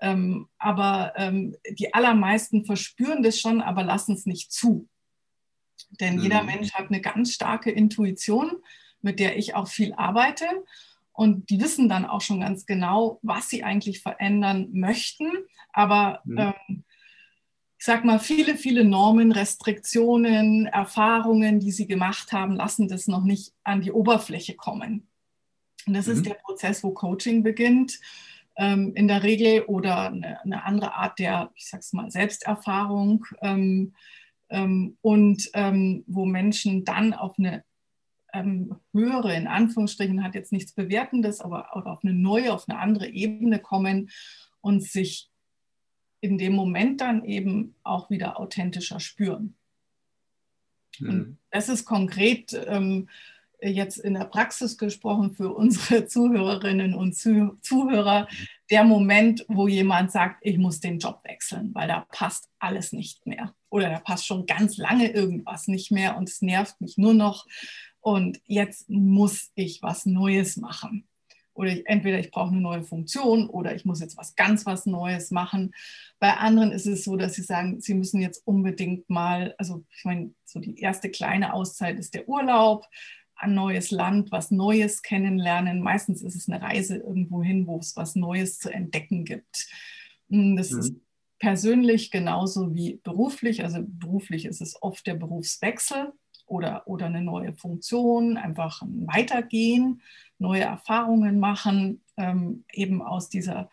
ähm, 0.00 0.48
aber 0.58 1.12
ähm, 1.16 1.56
die 1.70 1.92
allermeisten 1.92 2.64
verspüren 2.64 3.22
das 3.22 3.38
schon, 3.38 3.60
aber 3.60 3.82
lassen 3.82 4.14
es 4.14 4.26
nicht 4.26 4.52
zu. 4.52 4.88
Denn 6.00 6.16
mhm. 6.16 6.22
jeder 6.22 6.42
Mensch 6.42 6.72
hat 6.72 6.88
eine 6.88 7.00
ganz 7.00 7.32
starke 7.32 7.70
Intuition, 7.70 8.52
mit 9.02 9.18
der 9.18 9.36
ich 9.36 9.54
auch 9.54 9.68
viel 9.68 9.92
arbeite. 9.94 10.46
Und 11.12 11.50
die 11.50 11.60
wissen 11.60 11.88
dann 11.88 12.06
auch 12.06 12.20
schon 12.20 12.40
ganz 12.40 12.64
genau, 12.64 13.18
was 13.22 13.48
sie 13.48 13.62
eigentlich 13.62 14.00
verändern 14.00 14.68
möchten. 14.72 15.30
Aber 15.72 16.20
mhm. 16.24 16.38
ähm, 16.38 16.84
ich 17.78 17.86
sag 17.86 18.04
mal, 18.04 18.18
viele, 18.18 18.56
viele 18.56 18.84
Normen, 18.84 19.32
Restriktionen, 19.32 20.66
Erfahrungen, 20.66 21.60
die 21.60 21.72
sie 21.72 21.86
gemacht 21.86 22.32
haben, 22.32 22.54
lassen 22.56 22.88
das 22.88 23.06
noch 23.06 23.24
nicht 23.24 23.54
an 23.64 23.80
die 23.80 23.92
Oberfläche 23.92 24.54
kommen. 24.54 25.09
Und 25.86 25.94
das 25.94 26.06
mhm. 26.06 26.12
ist 26.14 26.26
der 26.26 26.34
Prozess, 26.34 26.82
wo 26.82 26.90
Coaching 26.90 27.42
beginnt, 27.42 27.98
ähm, 28.56 28.92
in 28.94 29.08
der 29.08 29.22
Regel 29.22 29.62
oder 29.62 30.10
eine, 30.10 30.40
eine, 30.42 30.64
andere 30.64 30.94
Art 30.94 31.18
der, 31.18 31.50
ich 31.54 31.68
sag's 31.68 31.92
mal, 31.92 32.10
Selbsterfahrung 32.10 33.24
ähm, 33.40 33.94
ähm, 34.48 34.96
und 35.00 35.50
ähm, 35.54 36.04
wo 36.06 36.26
Menschen 36.26 36.84
dann 36.84 37.14
auf 37.14 37.38
eine 37.38 37.64
ähm, 38.32 38.76
höhere, 38.92 39.34
in 39.34 39.46
Anführungsstrichen, 39.46 40.22
hat 40.22 40.34
jetzt 40.34 40.52
nichts 40.52 40.72
Bewertendes, 40.72 41.40
aber 41.40 41.74
auf 41.74 42.04
eine 42.04 42.12
neue, 42.12 42.52
auf 42.52 42.68
eine 42.68 42.78
andere 42.78 43.08
Ebene 43.08 43.58
kommen 43.58 44.10
und 44.60 44.82
sich 44.82 45.30
in 46.20 46.38
dem 46.38 46.52
Moment 46.52 47.00
dann 47.00 47.24
eben 47.24 47.74
auch 47.82 48.10
wieder 48.10 48.38
authentischer 48.38 49.00
spüren. 49.00 49.56
Mhm. 50.98 51.08
Und 51.08 51.38
das 51.50 51.68
ist 51.68 51.84
konkret 51.84 52.52
ähm, 52.66 53.08
jetzt 53.62 53.98
in 53.98 54.14
der 54.14 54.24
Praxis 54.24 54.78
gesprochen 54.78 55.32
für 55.32 55.50
unsere 55.50 56.06
Zuhörerinnen 56.08 56.94
und 56.94 57.14
Zuhörer 57.14 58.28
der 58.70 58.84
Moment, 58.84 59.44
wo 59.48 59.68
jemand 59.68 60.12
sagt, 60.12 60.38
ich 60.42 60.58
muss 60.58 60.80
den 60.80 60.98
Job 60.98 61.20
wechseln, 61.24 61.74
weil 61.74 61.88
da 61.88 62.06
passt 62.10 62.48
alles 62.58 62.92
nicht 62.92 63.26
mehr 63.26 63.54
oder 63.70 63.88
da 63.88 64.00
passt 64.00 64.26
schon 64.26 64.46
ganz 64.46 64.76
lange 64.76 65.10
irgendwas 65.10 65.68
nicht 65.68 65.90
mehr 65.90 66.16
und 66.16 66.28
es 66.28 66.42
nervt 66.42 66.80
mich 66.80 66.98
nur 66.98 67.14
noch 67.14 67.46
und 68.00 68.40
jetzt 68.44 68.88
muss 68.90 69.50
ich 69.54 69.82
was 69.82 70.06
Neues 70.06 70.56
machen. 70.56 71.06
Oder 71.52 71.72
ich, 71.72 71.86
entweder 71.86 72.18
ich 72.18 72.30
brauche 72.30 72.52
eine 72.52 72.60
neue 72.60 72.84
Funktion 72.84 73.48
oder 73.50 73.74
ich 73.74 73.84
muss 73.84 74.00
jetzt 74.00 74.16
was 74.16 74.34
ganz 74.34 74.64
was 74.66 74.86
Neues 74.86 75.30
machen. 75.30 75.74
Bei 76.18 76.36
anderen 76.38 76.72
ist 76.72 76.86
es 76.86 77.04
so, 77.04 77.16
dass 77.16 77.34
sie 77.34 77.42
sagen, 77.42 77.80
sie 77.80 77.94
müssen 77.94 78.20
jetzt 78.20 78.46
unbedingt 78.46 79.10
mal, 79.10 79.54
also 79.58 79.84
ich 79.94 80.04
meine, 80.04 80.32
so 80.44 80.60
die 80.60 80.78
erste 80.78 81.10
kleine 81.10 81.52
Auszeit 81.52 81.98
ist 81.98 82.14
der 82.14 82.28
Urlaub, 82.28 82.86
ein 83.40 83.54
neues 83.54 83.90
Land, 83.90 84.30
was 84.32 84.50
Neues 84.50 85.02
kennenlernen. 85.02 85.80
Meistens 85.80 86.22
ist 86.22 86.36
es 86.36 86.48
eine 86.48 86.62
Reise 86.62 86.96
irgendwo 86.96 87.42
hin, 87.42 87.66
wo 87.66 87.78
es 87.78 87.96
was 87.96 88.14
Neues 88.16 88.58
zu 88.58 88.70
entdecken 88.70 89.24
gibt. 89.24 89.68
Hm, 90.28 90.56
das 90.56 90.70
mhm. 90.70 90.78
ist 90.78 90.94
persönlich 91.38 92.10
genauso 92.10 92.74
wie 92.74 93.00
beruflich. 93.02 93.64
Also 93.64 93.80
beruflich 93.82 94.44
ist 94.44 94.60
es 94.60 94.80
oft 94.82 95.06
der 95.06 95.14
Berufswechsel 95.14 96.12
oder, 96.46 96.86
oder 96.86 97.06
eine 97.06 97.22
neue 97.22 97.54
Funktion, 97.54 98.36
einfach 98.36 98.82
ein 98.82 99.06
Weitergehen, 99.06 100.02
neue 100.38 100.62
Erfahrungen 100.62 101.38
machen, 101.38 102.02
ähm, 102.16 102.64
eben 102.72 103.02
aus 103.02 103.28
dieser 103.28 103.70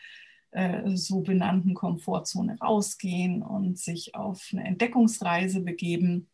äh, 0.52 0.96
so 0.96 1.22
benannten 1.22 1.74
Komfortzone 1.74 2.58
rausgehen 2.60 3.44
und 3.44 3.78
sich 3.78 4.16
auf 4.16 4.48
eine 4.52 4.66
Entdeckungsreise 4.66 5.62
begeben. 5.62 6.30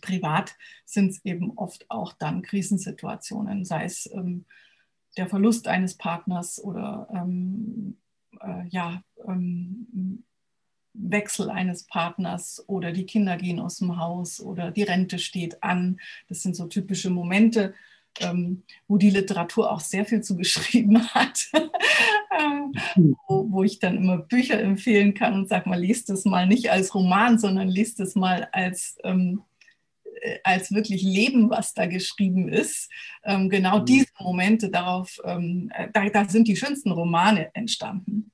Privat 0.00 0.54
sind 0.84 1.10
es 1.10 1.24
eben 1.24 1.52
oft 1.56 1.90
auch 1.90 2.12
dann 2.12 2.42
Krisensituationen, 2.42 3.64
sei 3.64 3.84
es 3.84 4.10
ähm, 4.12 4.44
der 5.16 5.28
Verlust 5.28 5.68
eines 5.68 5.96
Partners 5.96 6.62
oder 6.62 7.08
ähm, 7.12 7.96
äh, 8.40 8.66
ja, 8.68 9.02
ähm, 9.26 10.24
Wechsel 10.98 11.50
eines 11.50 11.84
Partners 11.84 12.64
oder 12.68 12.92
die 12.92 13.06
Kinder 13.06 13.36
gehen 13.36 13.60
aus 13.60 13.78
dem 13.78 13.98
Haus 13.98 14.40
oder 14.40 14.70
die 14.70 14.82
Rente 14.82 15.18
steht 15.18 15.62
an. 15.62 15.98
Das 16.28 16.42
sind 16.42 16.56
so 16.56 16.66
typische 16.66 17.10
Momente, 17.10 17.74
ähm, 18.20 18.62
wo 18.88 18.96
die 18.96 19.10
Literatur 19.10 19.70
auch 19.70 19.80
sehr 19.80 20.04
viel 20.06 20.22
zu 20.22 20.36
geschrieben 20.36 21.02
hat, 21.14 21.50
wo, 23.28 23.50
wo, 23.50 23.62
ich 23.62 23.78
dann 23.78 23.96
immer 23.96 24.18
Bücher 24.18 24.60
empfehlen 24.60 25.14
kann 25.14 25.34
und 25.34 25.48
sage 25.48 25.68
mal, 25.68 25.80
liest 25.80 26.10
es 26.10 26.24
mal 26.24 26.46
nicht 26.46 26.70
als 26.70 26.94
Roman, 26.94 27.38
sondern 27.38 27.68
liest 27.68 28.00
es 28.00 28.14
mal 28.14 28.48
als, 28.52 28.96
ähm, 29.04 29.42
äh, 29.42 29.55
als 30.44 30.72
wirklich 30.72 31.02
Leben, 31.02 31.50
was 31.50 31.74
da 31.74 31.86
geschrieben 31.86 32.48
ist. 32.48 32.90
Ähm, 33.24 33.48
genau 33.48 33.80
mhm. 33.80 33.84
diese 33.84 34.06
Momente 34.20 34.70
darauf, 34.70 35.18
ähm, 35.24 35.70
äh, 35.74 35.88
da, 35.92 36.08
da, 36.08 36.28
sind 36.28 36.48
die 36.48 36.56
schönsten 36.56 36.90
Romane 36.90 37.50
entstanden. 37.54 38.30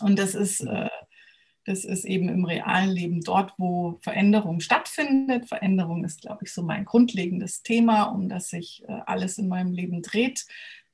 Und 0.00 0.18
das 0.18 0.34
ist 0.34 0.60
äh, 0.60 0.88
das 1.64 1.84
ist 1.84 2.04
eben 2.04 2.28
im 2.28 2.44
realen 2.44 2.90
Leben 2.90 3.20
dort, 3.22 3.54
wo 3.56 3.98
Veränderung 4.02 4.60
stattfindet. 4.60 5.48
Veränderung 5.48 6.04
ist, 6.04 6.20
glaube 6.20 6.44
ich, 6.44 6.52
so 6.52 6.62
mein 6.62 6.84
grundlegendes 6.84 7.62
Thema, 7.62 8.04
um 8.04 8.28
das 8.28 8.48
sich 8.48 8.84
äh, 8.86 9.00
alles 9.06 9.38
in 9.38 9.48
meinem 9.48 9.72
Leben 9.72 10.02
dreht 10.02 10.44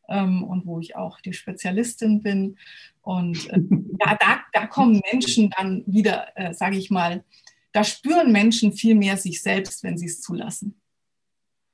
ähm, 0.09 0.45
und 0.45 0.67
wo 0.67 0.79
ich 0.79 0.95
auch 0.95 1.21
die 1.21 1.33
Spezialistin 1.33 2.23
bin. 2.23 2.57
Und 3.03 3.51
äh, 3.51 3.59
ja, 4.07 4.17
da, 4.21 4.41
da 4.53 4.67
kommen 4.67 5.03
Menschen 5.11 5.51
dann 5.51 5.83
wieder, 5.87 6.29
äh, 6.37 6.55
sage 6.55 6.77
ich 6.77 6.91
mal, 6.91 7.25
da 7.73 7.85
spüren 7.85 8.33
Menschen 8.33 8.73
viel 8.73 8.95
mehr 8.95 9.17
sich 9.17 9.43
selbst, 9.43 9.83
wenn 9.83 9.97
sie 9.97 10.07
es 10.07 10.21
zulassen. 10.21 10.81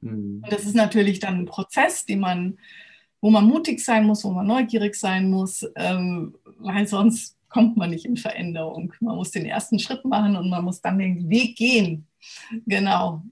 Mhm. 0.00 0.42
Und 0.44 0.52
das 0.52 0.64
ist 0.64 0.74
natürlich 0.74 1.20
dann 1.20 1.40
ein 1.40 1.46
Prozess, 1.46 2.04
den 2.04 2.20
man, 2.20 2.58
wo 3.20 3.30
man 3.30 3.46
mutig 3.46 3.84
sein 3.84 4.06
muss, 4.06 4.24
wo 4.24 4.30
man 4.30 4.46
neugierig 4.46 4.94
sein 4.94 5.30
muss, 5.30 5.66
ähm, 5.76 6.36
weil 6.58 6.86
sonst 6.86 7.36
kommt 7.48 7.76
man 7.76 7.90
nicht 7.90 8.04
in 8.04 8.16
Veränderung. 8.16 8.92
Man 9.00 9.16
muss 9.16 9.30
den 9.30 9.46
ersten 9.46 9.78
Schritt 9.78 10.04
machen 10.04 10.36
und 10.36 10.50
man 10.50 10.64
muss 10.64 10.80
dann 10.80 10.98
den 10.98 11.28
Weg 11.28 11.56
gehen. 11.56 12.06
Genau. 12.66 13.22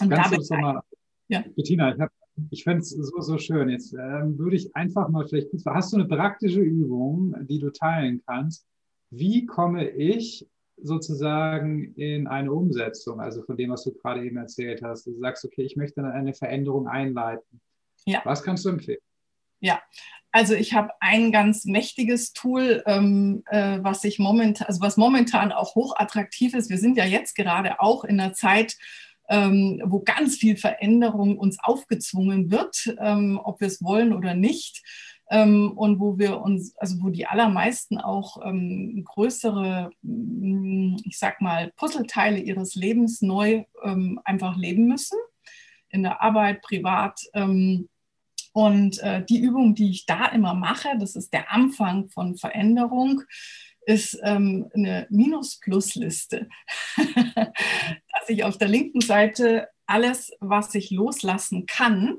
Und 0.00 0.10
Ganz 0.10 0.50
mal, 0.50 0.82
ja. 1.28 1.44
Bettina, 1.56 1.94
ich, 1.94 2.02
ich 2.50 2.64
fände 2.64 2.80
es 2.80 2.90
so, 2.90 3.20
so 3.20 3.38
schön. 3.38 3.68
Jetzt 3.68 3.94
ähm, 3.94 4.36
würde 4.38 4.56
ich 4.56 4.74
einfach 4.74 5.08
mal 5.08 5.26
vielleicht 5.26 5.50
kurz, 5.50 5.64
hast 5.64 5.92
du 5.92 5.96
eine 5.96 6.06
praktische 6.06 6.60
Übung, 6.60 7.34
die 7.46 7.60
du 7.60 7.70
teilen 7.70 8.22
kannst? 8.26 8.66
Wie 9.10 9.46
komme 9.46 9.88
ich 9.88 10.46
sozusagen 10.84 11.94
in 11.94 12.26
eine 12.26 12.52
Umsetzung, 12.52 13.20
also 13.20 13.42
von 13.42 13.56
dem, 13.56 13.70
was 13.70 13.84
du 13.84 13.92
gerade 13.94 14.24
eben 14.24 14.36
erzählt 14.36 14.82
hast? 14.82 15.06
Du 15.06 15.18
sagst, 15.18 15.44
okay, 15.44 15.62
ich 15.62 15.76
möchte 15.76 16.04
eine 16.04 16.34
Veränderung 16.34 16.88
einleiten. 16.88 17.60
Ja. 18.04 18.20
Was 18.24 18.42
kannst 18.42 18.64
du 18.64 18.68
empfehlen? 18.68 19.00
Ja, 19.60 19.80
also 20.30 20.54
ich 20.54 20.74
habe 20.74 20.90
ein 21.00 21.32
ganz 21.32 21.64
mächtiges 21.64 22.32
Tool, 22.32 22.82
ähm, 22.86 23.44
äh, 23.46 23.78
was 23.82 24.02
sich 24.02 24.18
momentan, 24.18 24.66
also 24.66 24.80
was 24.80 24.96
momentan 24.96 25.52
auch 25.52 25.74
hochattraktiv 25.74 26.54
ist. 26.54 26.68
Wir 26.68 26.78
sind 26.78 26.98
ja 26.98 27.06
jetzt 27.06 27.34
gerade 27.34 27.80
auch 27.80 28.04
in 28.04 28.20
einer 28.20 28.34
Zeit, 28.34 28.76
ähm, 29.30 29.80
wo 29.86 30.00
ganz 30.00 30.36
viel 30.36 30.56
Veränderung 30.56 31.38
uns 31.38 31.56
aufgezwungen 31.62 32.50
wird, 32.50 32.94
ähm, 33.00 33.40
ob 33.42 33.60
wir 33.60 33.68
es 33.68 33.82
wollen 33.82 34.12
oder 34.12 34.34
nicht. 34.34 34.82
Ähm, 35.30 35.72
und 35.76 36.00
wo 36.00 36.18
wir 36.18 36.40
uns, 36.40 36.76
also 36.76 37.02
wo 37.02 37.08
die 37.08 37.26
allermeisten 37.26 37.98
auch 37.98 38.44
ähm, 38.44 39.02
größere, 39.04 39.90
mm, 40.02 40.96
ich 41.04 41.18
sag 41.18 41.40
mal, 41.40 41.72
Puzzleteile 41.76 42.38
ihres 42.38 42.74
Lebens 42.74 43.22
neu 43.22 43.64
ähm, 43.82 44.20
einfach 44.24 44.56
leben 44.56 44.86
müssen. 44.86 45.18
In 45.88 46.02
der 46.02 46.20
Arbeit, 46.20 46.62
privat. 46.62 47.20
Ähm, 47.32 47.88
und 48.52 48.98
äh, 49.00 49.24
die 49.24 49.40
Übung, 49.40 49.74
die 49.74 49.90
ich 49.90 50.06
da 50.06 50.26
immer 50.26 50.54
mache, 50.54 50.96
das 50.98 51.16
ist 51.16 51.32
der 51.32 51.50
Anfang 51.50 52.08
von 52.10 52.36
Veränderung, 52.36 53.22
ist 53.86 54.18
ähm, 54.22 54.70
eine 54.74 55.06
Minus-Plus-Liste. 55.10 56.48
Dass 57.34 58.28
ich 58.28 58.44
auf 58.44 58.58
der 58.58 58.68
linken 58.68 59.00
Seite 59.00 59.68
alles, 59.86 60.32
was 60.40 60.74
ich 60.74 60.90
loslassen 60.90 61.66
kann, 61.66 62.18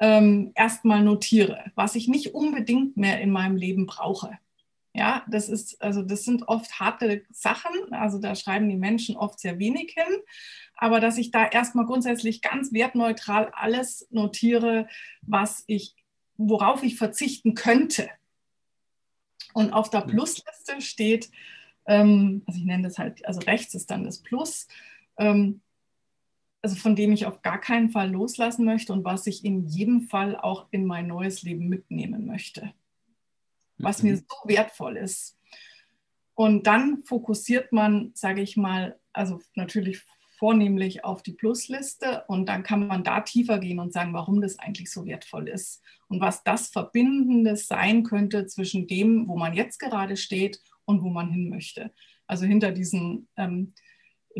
ähm, 0.00 0.52
erstmal 0.54 1.02
notiere, 1.02 1.64
was 1.74 1.94
ich 1.94 2.08
nicht 2.08 2.34
unbedingt 2.34 2.96
mehr 2.96 3.20
in 3.20 3.30
meinem 3.30 3.56
Leben 3.56 3.86
brauche. 3.86 4.38
Ja, 4.94 5.24
das 5.28 5.48
ist, 5.48 5.80
also 5.82 6.02
das 6.02 6.24
sind 6.24 6.48
oft 6.48 6.80
harte 6.80 7.22
Sachen. 7.30 7.92
Also 7.92 8.18
da 8.18 8.34
schreiben 8.34 8.68
die 8.68 8.76
Menschen 8.76 9.16
oft 9.16 9.38
sehr 9.38 9.58
wenig 9.58 9.94
hin 9.96 10.22
aber 10.78 11.00
dass 11.00 11.18
ich 11.18 11.32
da 11.32 11.46
erstmal 11.46 11.86
grundsätzlich 11.86 12.40
ganz 12.40 12.72
wertneutral 12.72 13.50
alles 13.52 14.06
notiere, 14.10 14.86
was 15.22 15.64
ich 15.66 15.94
worauf 16.40 16.84
ich 16.84 16.96
verzichten 16.96 17.54
könnte. 17.54 18.08
Und 19.54 19.72
auf 19.72 19.90
der 19.90 20.02
Plusliste 20.02 20.80
steht, 20.80 21.32
ähm, 21.84 22.42
also 22.46 22.60
ich 22.60 22.64
nenne 22.64 22.84
das 22.84 22.96
halt, 22.96 23.26
also 23.26 23.40
rechts 23.40 23.74
ist 23.74 23.90
dann 23.90 24.04
das 24.04 24.18
Plus, 24.18 24.68
ähm, 25.16 25.62
also 26.62 26.76
von 26.76 26.96
dem 26.96 27.12
ich 27.12 27.26
auf 27.26 27.42
gar 27.42 27.60
keinen 27.60 27.90
Fall 27.90 28.10
loslassen 28.10 28.64
möchte 28.64 28.92
und 28.92 29.04
was 29.04 29.26
ich 29.26 29.44
in 29.44 29.66
jedem 29.66 30.02
Fall 30.02 30.36
auch 30.36 30.66
in 30.70 30.84
mein 30.84 31.06
neues 31.06 31.42
Leben 31.42 31.68
mitnehmen 31.68 32.26
möchte, 32.26 32.72
was 33.78 34.02
mhm. 34.02 34.10
mir 34.10 34.16
so 34.16 34.36
wertvoll 34.44 34.96
ist. 34.96 35.38
Und 36.34 36.66
dann 36.66 37.02
fokussiert 37.02 37.72
man, 37.72 38.12
sage 38.14 38.42
ich 38.42 38.56
mal, 38.56 38.98
also 39.12 39.40
natürlich 39.54 40.02
vornehmlich 40.38 41.04
auf 41.04 41.22
die 41.22 41.32
Plusliste 41.32 42.24
und 42.28 42.48
dann 42.48 42.62
kann 42.62 42.86
man 42.86 43.02
da 43.02 43.20
tiefer 43.22 43.58
gehen 43.58 43.80
und 43.80 43.92
sagen, 43.92 44.14
warum 44.14 44.40
das 44.40 44.58
eigentlich 44.58 44.90
so 44.92 45.04
wertvoll 45.04 45.48
ist 45.48 45.82
und 46.06 46.20
was 46.20 46.44
das 46.44 46.68
Verbindendes 46.68 47.66
sein 47.66 48.04
könnte 48.04 48.46
zwischen 48.46 48.86
dem, 48.86 49.26
wo 49.26 49.36
man 49.36 49.54
jetzt 49.54 49.80
gerade 49.80 50.16
steht 50.16 50.60
und 50.84 51.02
wo 51.02 51.08
man 51.08 51.28
hin 51.28 51.48
möchte. 51.48 51.92
Also 52.28 52.46
hinter 52.46 52.70
diesen 52.70 53.28
ähm, 53.36 53.74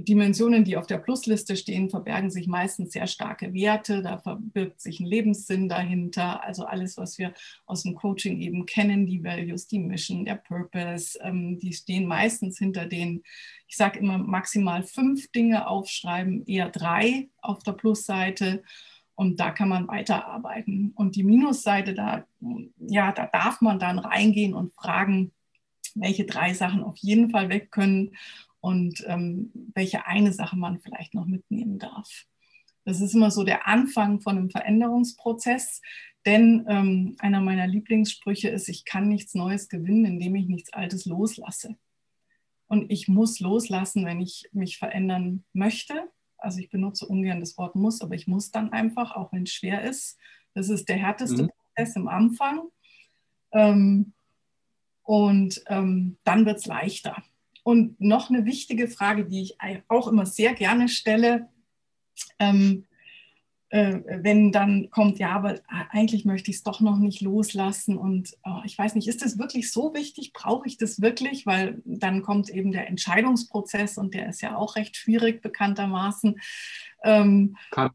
Dimensionen, 0.05 0.65
die 0.65 0.77
auf 0.77 0.87
der 0.87 0.99
Plusliste 0.99 1.57
stehen, 1.57 1.91
verbergen 1.91 2.31
sich 2.31 2.47
meistens 2.47 2.93
sehr 2.93 3.07
starke 3.07 3.53
Werte, 3.55 4.03
da 4.03 4.19
verbirgt 4.19 4.81
sich 4.81 5.01
ein 5.01 5.07
Lebenssinn 5.07 5.69
dahinter, 5.69 6.45
also 6.45 6.65
alles, 6.65 6.97
was 6.97 7.19
wir 7.19 7.33
aus 7.67 7.83
dem 7.83 7.95
Coaching 7.95 8.41
eben 8.41 8.67
kennen, 8.67 9.07
die 9.07 9.23
Values, 9.23 9.67
die 9.67 9.79
Mission, 9.79 10.25
der 10.25 10.37
Purpose, 10.37 11.19
ähm, 11.23 11.59
die 11.59 11.73
stehen 11.73 12.07
meistens 12.07 12.59
hinter 12.59 12.87
den, 12.87 13.23
ich 13.67 13.77
sage 13.77 13.99
immer 13.99 14.19
maximal 14.19 14.83
fünf 14.83 15.31
Dinge 15.33 15.67
aufschreiben, 15.69 16.45
eher 16.47 16.71
drei 16.71 17.29
auf 17.41 17.63
der 17.63 17.73
Plusseite. 17.73 18.63
Und 19.15 19.41
da 19.41 19.51
kann 19.51 19.69
man 19.69 19.89
weiterarbeiten. 19.89 20.93
Und 20.95 21.17
die 21.17 21.25
Minusseite, 21.25 21.93
da, 21.93 22.25
ja, 22.79 23.11
da 23.11 23.27
darf 23.27 23.61
man 23.61 23.81
dann 23.81 23.99
reingehen 23.99 24.55
und 24.55 24.73
fragen, 24.75 25.33
welche 25.97 26.25
drei 26.25 26.55
Sachen 26.55 26.85
auf 26.85 26.97
jeden 26.99 27.31
Fall 27.31 27.49
weg 27.49 27.73
können 27.73 28.13
und 28.61 29.05
ähm, 29.07 29.53
welche 29.75 30.07
eine 30.07 30.33
Sache 30.33 30.57
man 30.57 30.81
vielleicht 30.81 31.15
noch 31.15 31.27
mitnehmen 31.27 31.79
darf. 31.79 32.27
Das 32.85 33.01
ist 33.01 33.15
immer 33.15 33.31
so 33.31 33.45
der 33.45 33.67
Anfang 33.67 34.21
von 34.21 34.39
einem 34.39 34.51
Veränderungsprozess, 34.51 35.83
denn 36.27 36.65
ähm, 36.69 37.17
einer 37.19 37.41
meiner 37.41 37.67
Lieblingssprüche 37.67 38.49
ist, 38.49 38.69
ich 38.69 38.85
kann 38.85 39.09
nichts 39.09 39.35
Neues 39.35 39.69
gewinnen, 39.69 40.05
indem 40.05 40.35
ich 40.35 40.47
nichts 40.47 40.73
Altes 40.73 41.07
loslasse. 41.07 41.77
Und 42.67 42.91
ich 42.91 43.09
muss 43.09 43.41
loslassen, 43.41 44.05
wenn 44.05 44.21
ich 44.21 44.49
mich 44.53 44.79
verändern 44.79 45.45
möchte. 45.53 46.11
Also 46.37 46.61
ich 46.61 46.71
benutze 46.71 47.07
ungern 47.07 47.41
das 47.41 47.57
Wort 47.57 47.75
muss, 47.75 48.01
aber 48.03 48.15
ich 48.15 48.27
muss 48.27 48.51
dann 48.51 48.73
einfach, 48.73 49.17
auch 49.17 49.33
wenn 49.33 49.45
es 49.45 49.53
schwer 49.53 49.83
ist. 49.83 50.19
Das 50.55 50.69
ist 50.69 50.89
der 50.89 50.97
härteste 50.97 51.45
mhm. 51.45 51.51
Prozess 51.51 51.97
im 51.97 52.09
Anfang. 52.09 52.69
Ähm, 53.53 54.13
und 55.03 55.63
ähm, 55.69 56.19
dann 56.25 56.45
wird 56.45 56.59
es 56.59 56.67
leichter. 56.67 57.23
Und 57.69 58.01
noch 58.01 58.31
eine 58.31 58.47
wichtige 58.47 58.89
Frage, 58.89 59.27
die 59.27 59.43
ich 59.43 59.59
auch 59.89 60.09
immer 60.09 60.25
sehr 60.25 60.55
gerne 60.55 60.89
stelle, 60.89 61.51
ähm, 62.39 62.87
äh, 63.69 63.99
wenn 64.07 64.53
dann 64.53 64.89
kommt, 64.89 65.19
ja, 65.19 65.33
aber 65.33 65.57
eigentlich 65.91 66.25
möchte 66.25 66.51
ich 66.51 66.57
es 66.57 66.63
doch 66.63 66.81
noch 66.81 66.97
nicht 66.97 67.21
loslassen 67.21 67.99
und 67.99 68.35
oh, 68.43 68.63
ich 68.65 68.79
weiß 68.79 68.95
nicht, 68.95 69.07
ist 69.07 69.21
das 69.21 69.39
wirklich 69.39 69.71
so 69.71 69.93
wichtig? 69.93 70.33
Brauche 70.33 70.67
ich 70.67 70.79
das 70.79 71.03
wirklich? 71.03 71.45
Weil 71.45 71.83
dann 71.85 72.23
kommt 72.23 72.49
eben 72.49 72.73
der 72.73 72.89
Entscheidungsprozess 72.89 73.99
und 73.99 74.15
der 74.15 74.31
ist 74.31 74.41
ja 74.41 74.57
auch 74.57 74.77
recht 74.77 74.97
schwierig 74.97 75.43
bekanntermaßen. 75.43 76.41
Ähm, 77.05 77.55
kann, 77.71 77.91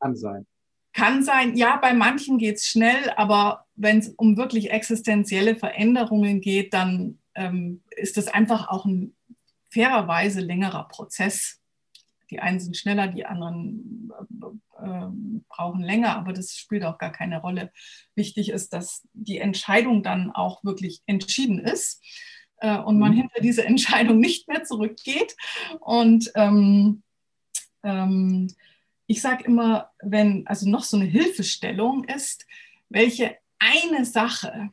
kann 0.00 0.16
sein. 0.16 0.46
Kann 0.92 1.24
sein, 1.24 1.56
ja, 1.56 1.78
bei 1.78 1.94
manchen 1.94 2.36
geht 2.36 2.56
es 2.56 2.66
schnell, 2.66 3.08
aber 3.16 3.64
wenn 3.74 4.00
es 4.00 4.10
um 4.10 4.36
wirklich 4.36 4.70
existenzielle 4.70 5.56
Veränderungen 5.56 6.42
geht, 6.42 6.74
dann 6.74 7.20
ähm, 7.34 7.82
ist 7.90 8.16
das 8.16 8.28
einfach 8.28 8.68
auch 8.68 8.84
ein 8.84 9.14
fairerweise 9.70 10.40
längerer 10.40 10.88
Prozess. 10.88 11.60
Die 12.30 12.40
einen 12.40 12.60
sind 12.60 12.76
schneller, 12.76 13.08
die 13.08 13.26
anderen 13.26 14.12
äh, 14.80 14.84
äh, 14.84 15.08
brauchen 15.48 15.82
länger, 15.82 16.16
aber 16.16 16.32
das 16.32 16.56
spielt 16.56 16.84
auch 16.84 16.98
gar 16.98 17.12
keine 17.12 17.40
Rolle. 17.40 17.72
Wichtig 18.14 18.50
ist, 18.50 18.72
dass 18.72 19.06
die 19.12 19.38
Entscheidung 19.38 20.02
dann 20.02 20.30
auch 20.30 20.64
wirklich 20.64 21.02
entschieden 21.06 21.58
ist 21.58 22.02
äh, 22.58 22.78
und 22.78 22.98
man 22.98 23.12
mhm. 23.12 23.16
hinter 23.16 23.40
diese 23.40 23.64
Entscheidung 23.64 24.18
nicht 24.18 24.48
mehr 24.48 24.64
zurückgeht. 24.64 25.36
Und 25.80 26.30
ähm, 26.34 27.02
ähm, 27.82 28.48
ich 29.06 29.20
sage 29.20 29.44
immer, 29.44 29.90
wenn 30.02 30.46
also 30.46 30.68
noch 30.68 30.84
so 30.84 30.96
eine 30.96 31.06
Hilfestellung 31.06 32.04
ist, 32.04 32.46
welche 32.88 33.36
eine 33.58 34.04
Sache 34.04 34.70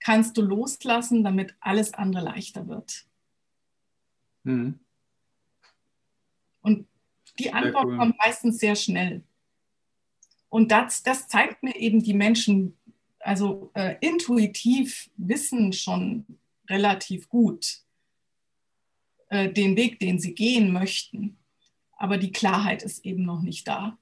kannst 0.00 0.36
du 0.36 0.42
loslassen, 0.42 1.22
damit 1.22 1.54
alles 1.60 1.94
andere 1.94 2.24
leichter 2.24 2.66
wird? 2.66 3.06
Mhm. 4.42 4.80
Und 6.62 6.86
die 7.38 7.52
Antwort 7.52 7.86
cool. 7.86 7.98
kommt 7.98 8.18
meistens 8.18 8.58
sehr 8.58 8.76
schnell. 8.76 9.22
Und 10.48 10.72
das, 10.72 11.02
das 11.02 11.28
zeigt 11.28 11.62
mir 11.62 11.76
eben, 11.76 12.02
die 12.02 12.14
Menschen, 12.14 12.76
also 13.20 13.70
äh, 13.74 13.96
intuitiv 14.00 15.10
wissen 15.16 15.72
schon 15.72 16.26
relativ 16.68 17.28
gut 17.28 17.80
äh, 19.28 19.52
den 19.52 19.76
Weg, 19.76 20.00
den 20.00 20.18
sie 20.18 20.34
gehen 20.34 20.72
möchten. 20.72 21.38
Aber 21.96 22.18
die 22.18 22.32
Klarheit 22.32 22.82
ist 22.82 23.04
eben 23.04 23.24
noch 23.24 23.42
nicht 23.42 23.68
da. 23.68 23.96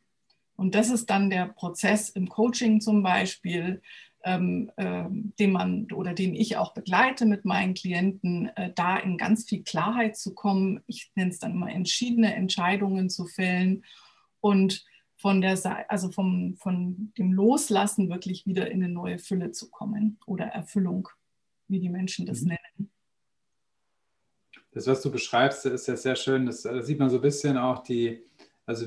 Und 0.56 0.74
das 0.74 0.90
ist 0.90 1.10
dann 1.10 1.30
der 1.30 1.46
Prozess 1.46 2.08
im 2.10 2.28
Coaching 2.28 2.80
zum 2.80 3.02
Beispiel, 3.02 3.82
ähm, 4.28 4.70
äh, 4.76 5.04
den 5.38 5.52
man 5.52 5.90
oder 5.92 6.12
den 6.12 6.34
ich 6.34 6.56
auch 6.56 6.74
begleite 6.74 7.24
mit 7.24 7.44
meinen 7.44 7.74
Klienten, 7.74 8.50
äh, 8.56 8.72
da 8.74 8.98
in 8.98 9.16
ganz 9.16 9.48
viel 9.48 9.62
Klarheit 9.62 10.16
zu 10.16 10.34
kommen. 10.34 10.80
Ich 10.86 11.10
nenne 11.14 11.30
es 11.30 11.38
dann 11.38 11.52
immer 11.52 11.70
entschiedene 11.70 12.34
Entscheidungen 12.34 13.08
zu 13.08 13.24
fällen 13.24 13.84
und 14.40 14.84
von 15.16 15.40
der 15.40 15.58
also 15.90 16.12
vom, 16.12 16.56
von 16.56 17.12
dem 17.16 17.32
Loslassen 17.32 18.08
wirklich 18.10 18.46
wieder 18.46 18.70
in 18.70 18.82
eine 18.82 18.92
neue 18.92 19.18
Fülle 19.18 19.50
zu 19.50 19.70
kommen 19.70 20.18
oder 20.26 20.44
Erfüllung, 20.44 21.08
wie 21.66 21.80
die 21.80 21.88
Menschen 21.88 22.26
das 22.26 22.42
mhm. 22.42 22.48
nennen. 22.48 22.90
Das, 24.72 24.86
was 24.86 25.00
du 25.00 25.10
beschreibst, 25.10 25.64
ist 25.66 25.88
ja 25.88 25.96
sehr 25.96 26.14
schön. 26.14 26.46
Das, 26.46 26.62
da 26.62 26.82
sieht 26.82 26.98
man 26.98 27.10
so 27.10 27.16
ein 27.16 27.22
bisschen 27.22 27.56
auch 27.56 27.82
die, 27.82 28.22
also 28.66 28.86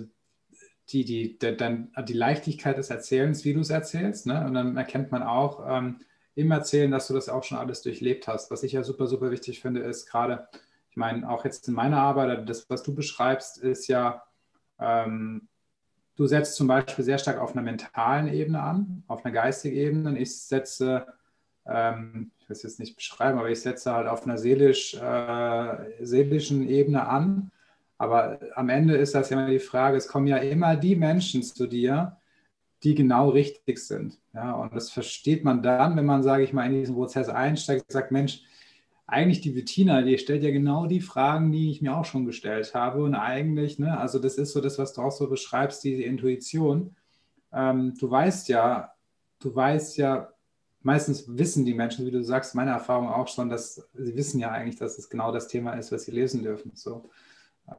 die, 0.92 1.06
die, 1.06 1.38
der, 1.38 1.54
dann 1.54 1.92
die 2.08 2.14
Leichtigkeit 2.14 2.78
des 2.78 2.90
Erzählens, 2.90 3.46
wie 3.46 3.54
du 3.54 3.62
es 3.62 3.70
erzählst. 3.70 4.28
Ne? 4.28 4.46
Und 4.46 4.54
dann 4.54 4.78
erkennt 4.78 5.12
man 5.12 5.24
auch 5.24 5.66
ähm, 5.68 6.00
im 6.36 6.52
Erzählen, 6.52 6.92
dass 6.92 7.08
du 7.08 7.14
das 7.14 7.30
auch 7.30 7.44
schon 7.44 7.58
alles 7.58 7.82
durchlebt 7.82 8.28
hast. 8.28 8.52
Was 8.52 8.64
ich 8.64 8.74
ja 8.74 8.84
super, 8.84 9.08
super 9.08 9.32
wichtig 9.32 9.62
finde, 9.62 9.82
ist 9.82 10.08
gerade, 10.08 10.48
ich 10.90 10.98
meine, 10.98 11.30
auch 11.30 11.46
jetzt 11.46 11.68
in 11.68 11.74
meiner 11.74 11.98
Arbeit, 11.98 12.48
das, 12.50 12.70
was 12.70 12.84
du 12.84 12.94
beschreibst, 12.94 13.58
ist 13.58 13.88
ja, 13.88 14.24
ähm, 14.80 15.48
du 16.16 16.28
setzt 16.28 16.56
zum 16.56 16.68
Beispiel 16.68 17.06
sehr 17.06 17.18
stark 17.18 17.40
auf 17.40 17.54
einer 17.54 17.62
mentalen 17.62 18.28
Ebene 18.28 18.62
an, 18.62 19.04
auf 19.08 19.26
einer 19.26 19.34
geistigen 19.34 19.76
Ebene. 19.76 20.10
Und 20.10 20.18
ich 20.18 20.38
setze, 20.38 21.08
ähm, 21.66 22.32
ich 22.40 22.50
will 22.50 22.56
es 22.56 22.64
jetzt 22.64 22.80
nicht 22.80 22.96
beschreiben, 22.96 23.40
aber 23.40 23.50
ich 23.50 23.62
setze 23.62 23.94
halt 23.94 24.08
auf 24.08 24.26
einer 24.26 24.38
seelisch, 24.38 24.96
äh, 24.96 26.06
seelischen 26.06 26.68
Ebene 26.68 27.08
an 27.08 27.52
aber 28.02 28.40
am 28.56 28.70
Ende 28.70 28.96
ist 28.96 29.14
das 29.14 29.30
ja 29.30 29.40
immer 29.40 29.52
die 29.52 29.60
Frage, 29.60 29.96
es 29.96 30.08
kommen 30.08 30.26
ja 30.26 30.38
immer 30.38 30.76
die 30.76 30.96
Menschen 30.96 31.44
zu 31.44 31.68
dir, 31.68 32.18
die 32.82 32.96
genau 32.96 33.30
richtig 33.30 33.78
sind. 33.78 34.18
Ja, 34.34 34.54
und 34.54 34.76
das 34.76 34.90
versteht 34.90 35.44
man 35.44 35.62
dann, 35.62 35.96
wenn 35.96 36.08
man, 36.08 36.24
sage 36.24 36.44
ich 36.44 36.52
mal, 36.52 36.66
in 36.66 36.80
diesen 36.80 36.96
Prozess 36.96 37.30
einsteigt 37.30 37.84
und 37.88 37.92
sagt, 37.92 38.12
Mensch, 38.12 38.42
eigentlich 39.06 39.42
die 39.42 39.52
Bettina, 39.52 40.02
die 40.02 40.18
stellt 40.18 40.42
ja 40.42 40.50
genau 40.50 40.88
die 40.88 41.00
Fragen, 41.00 41.52
die 41.52 41.70
ich 41.70 41.84
mir 41.84 41.96
auch 41.96 42.06
schon 42.06 42.26
gestellt 42.26 42.74
habe. 42.74 43.04
Und 43.04 43.14
eigentlich, 43.14 43.78
ne, 43.78 43.96
also 44.00 44.18
das 44.18 44.40
ist 44.40 44.54
so 44.54 44.62
das, 44.62 44.80
was 44.80 44.94
du 44.94 45.02
auch 45.02 45.12
so 45.12 45.30
beschreibst, 45.30 45.84
diese 45.84 46.02
Intuition. 46.02 46.96
Ähm, 47.54 47.94
du 48.00 48.10
weißt 48.10 48.50
ja, 48.50 48.94
du 49.38 49.56
weißt 49.56 49.98
ja, 49.98 50.34
meistens 50.82 51.26
wissen 51.28 51.66
die 51.66 51.76
Menschen, 51.76 52.08
wie 52.08 52.12
du 52.12 52.24
sagst, 52.24 52.56
meine 52.56 52.72
Erfahrung 52.72 53.10
auch 53.10 53.28
schon, 53.28 53.50
dass 53.50 53.88
sie 53.94 54.16
wissen 54.16 54.40
ja 54.40 54.50
eigentlich, 54.50 54.78
dass 54.78 54.98
es 54.98 55.08
genau 55.08 55.32
das 55.32 55.48
Thema 55.48 55.74
ist, 55.74 55.92
was 55.92 56.06
sie 56.06 56.12
lesen 56.12 56.42
dürfen. 56.42 56.72
So. 56.74 57.12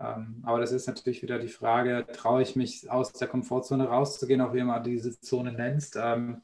Ähm, 0.00 0.42
aber 0.42 0.61
das 0.61 0.72
ist 0.72 0.87
natürlich 0.87 1.22
wieder 1.22 1.38
die 1.38 1.48
Frage, 1.48 2.07
traue 2.12 2.42
ich 2.42 2.57
mich 2.57 2.90
aus 2.90 3.12
der 3.12 3.28
Komfortzone 3.28 3.88
rauszugehen, 3.88 4.40
auch 4.40 4.55
wie 4.55 4.61
immer 4.61 4.81
diese 4.81 5.18
Zone 5.20 5.52
nennst. 5.52 5.96
Ähm, 6.00 6.42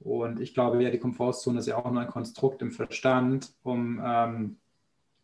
und 0.00 0.40
ich 0.40 0.54
glaube 0.54 0.82
ja, 0.82 0.90
die 0.90 0.98
Komfortzone 0.98 1.58
ist 1.58 1.66
ja 1.66 1.78
auch 1.78 1.90
nur 1.90 2.02
ein 2.02 2.08
Konstrukt 2.08 2.60
im 2.60 2.72
Verstand, 2.72 3.54
um 3.62 4.02
ähm, 4.04 4.56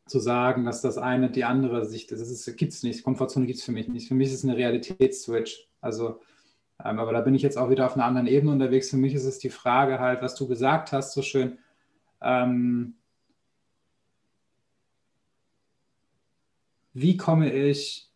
zu 0.06 0.18
sagen, 0.18 0.64
dass 0.64 0.80
das 0.80 0.98
eine 0.98 1.30
die 1.30 1.44
andere 1.44 1.84
Sicht 1.84 2.10
ist. 2.12 2.20
Das 2.20 2.56
gibt 2.56 2.72
es 2.72 2.82
nicht. 2.82 3.04
Komfortzone 3.04 3.46
gibt 3.46 3.58
es 3.58 3.64
für 3.64 3.72
mich 3.72 3.88
nicht. 3.88 4.08
Für 4.08 4.14
mich 4.14 4.28
ist 4.28 4.34
es 4.34 4.44
eine 4.44 4.56
Realitätsswitch. 4.56 5.68
Also, 5.80 6.20
aber 6.78 7.12
da 7.12 7.20
bin 7.20 7.34
ich 7.34 7.42
jetzt 7.42 7.58
auch 7.58 7.70
wieder 7.70 7.86
auf 7.86 7.94
einer 7.94 8.06
anderen 8.06 8.26
Ebene 8.26 8.52
unterwegs. 8.52 8.90
Für 8.90 8.96
mich 8.96 9.14
ist 9.14 9.26
es 9.26 9.38
die 9.38 9.50
Frage 9.50 10.00
halt, 10.00 10.22
was 10.22 10.34
du 10.34 10.48
gesagt 10.48 10.92
hast, 10.92 11.12
so 11.12 11.22
schön. 11.22 11.58
Ähm, 12.22 12.94
wie 16.92 17.16
komme 17.16 17.52
ich 17.52 18.10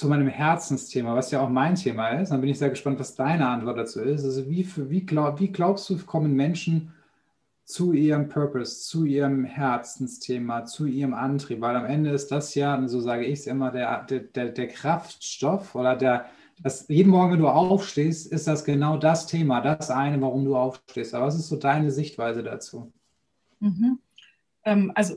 zu 0.00 0.08
meinem 0.08 0.28
Herzensthema, 0.28 1.14
was 1.14 1.30
ja 1.30 1.40
auch 1.40 1.48
mein 1.48 1.74
Thema 1.74 2.08
ist. 2.10 2.30
Dann 2.30 2.40
bin 2.40 2.50
ich 2.50 2.58
sehr 2.58 2.70
gespannt, 2.70 2.98
was 2.98 3.16
deine 3.16 3.48
Antwort 3.48 3.76
dazu 3.76 4.00
ist. 4.00 4.24
Also 4.24 4.48
wie, 4.48 4.66
wie, 4.88 5.04
glaub, 5.04 5.40
wie 5.40 5.52
glaubst 5.52 5.90
du, 5.90 5.98
kommen 5.98 6.34
Menschen 6.34 6.94
zu 7.64 7.92
ihrem 7.92 8.28
Purpose, 8.28 8.80
zu 8.80 9.04
ihrem 9.04 9.44
Herzensthema, 9.44 10.64
zu 10.64 10.86
ihrem 10.86 11.12
Antrieb? 11.12 11.60
Weil 11.60 11.76
am 11.76 11.84
Ende 11.84 12.10
ist 12.10 12.30
das 12.30 12.54
ja, 12.54 12.80
so 12.88 13.00
sage 13.00 13.24
ich 13.24 13.40
es 13.40 13.46
immer, 13.46 13.70
der, 13.72 14.04
der, 14.04 14.48
der 14.48 14.68
Kraftstoff 14.68 15.74
oder 15.74 15.96
der, 15.96 16.26
das, 16.62 16.88
jeden 16.88 17.10
Morgen, 17.10 17.32
wenn 17.32 17.40
du 17.40 17.48
aufstehst, 17.48 18.30
ist 18.30 18.46
das 18.46 18.64
genau 18.64 18.96
das 18.96 19.26
Thema, 19.26 19.60
das 19.60 19.90
eine, 19.90 20.20
warum 20.22 20.44
du 20.44 20.56
aufstehst. 20.56 21.14
Aber 21.14 21.26
was 21.26 21.36
ist 21.36 21.48
so 21.48 21.56
deine 21.56 21.90
Sichtweise 21.90 22.42
dazu? 22.42 22.92
Mhm. 23.58 23.98
Ähm, 24.64 24.92
also 24.94 25.16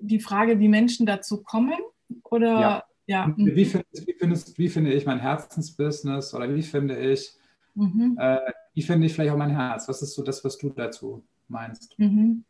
die 0.00 0.20
Frage, 0.20 0.58
wie 0.58 0.68
Menschen 0.68 1.06
dazu 1.06 1.42
kommen 1.42 1.78
oder 2.24 2.60
ja. 2.60 2.84
ja. 3.06 3.34
Wie, 3.36 3.64
findest, 3.64 4.06
wie, 4.06 4.14
findest, 4.14 4.58
wie 4.58 4.68
finde 4.68 4.92
ich 4.92 5.06
mein 5.06 5.20
Herzensbusiness 5.20 6.34
oder 6.34 6.54
wie 6.54 6.62
finde 6.62 6.98
ich, 6.98 7.32
mhm. 7.74 8.16
äh, 8.20 8.38
wie 8.74 8.82
finde 8.82 9.06
ich 9.06 9.14
vielleicht 9.14 9.32
auch 9.32 9.38
mein 9.38 9.54
Herz? 9.54 9.88
Was 9.88 10.02
ist 10.02 10.14
so 10.14 10.22
das, 10.22 10.44
was 10.44 10.58
du 10.58 10.70
dazu 10.70 11.24
meinst? 11.48 11.98
Mhm. 11.98 12.44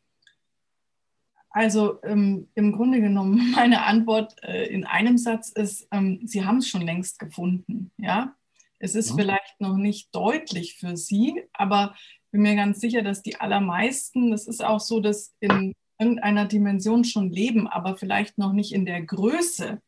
Also 1.51 2.01
ähm, 2.03 2.49
im 2.55 2.73
Grunde 2.73 3.01
genommen, 3.01 3.53
meine 3.57 3.85
Antwort 3.85 4.37
äh, 4.43 4.67
in 4.67 4.85
einem 4.85 5.19
Satz 5.19 5.51
ist, 5.51 5.89
ähm, 5.91 6.21
Sie 6.25 6.45
haben 6.45 6.59
es 6.59 6.69
schon 6.69 6.83
längst 6.83 7.19
gefunden. 7.19 7.91
Ja? 7.97 8.35
Es 8.79 8.95
ist 8.95 9.11
ja. 9.11 9.17
vielleicht 9.17 9.61
noch 9.61 9.77
nicht 9.77 10.15
deutlich 10.15 10.77
für 10.77 10.97
Sie, 10.97 11.43
aber 11.53 11.95
ich 11.97 12.31
bin 12.31 12.43
mir 12.43 12.57
ganz 12.57 12.81
sicher, 12.81 13.03
dass 13.03 13.23
die 13.23 13.41
allermeisten, 13.41 14.31
das 14.31 14.47
ist 14.47 14.63
auch 14.63 14.81
so, 14.81 15.01
dass 15.01 15.35
in 15.41 15.75
irgendeiner 15.99 16.47
Dimension 16.47 17.05
schon 17.05 17.31
leben, 17.31 17.67
aber 17.67 17.97
vielleicht 17.97 18.39
noch 18.39 18.53
nicht 18.53 18.73
in 18.73 18.87
der 18.87 19.03
Größe, 19.03 19.81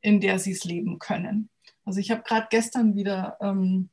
in 0.00 0.20
der 0.20 0.38
sie 0.38 0.52
es 0.52 0.64
leben 0.64 0.98
können. 0.98 1.50
Also 1.84 2.00
ich 2.00 2.10
habe 2.10 2.22
gerade 2.22 2.48
gestern 2.50 2.94
wieder 2.96 3.36
ähm, 3.40 3.90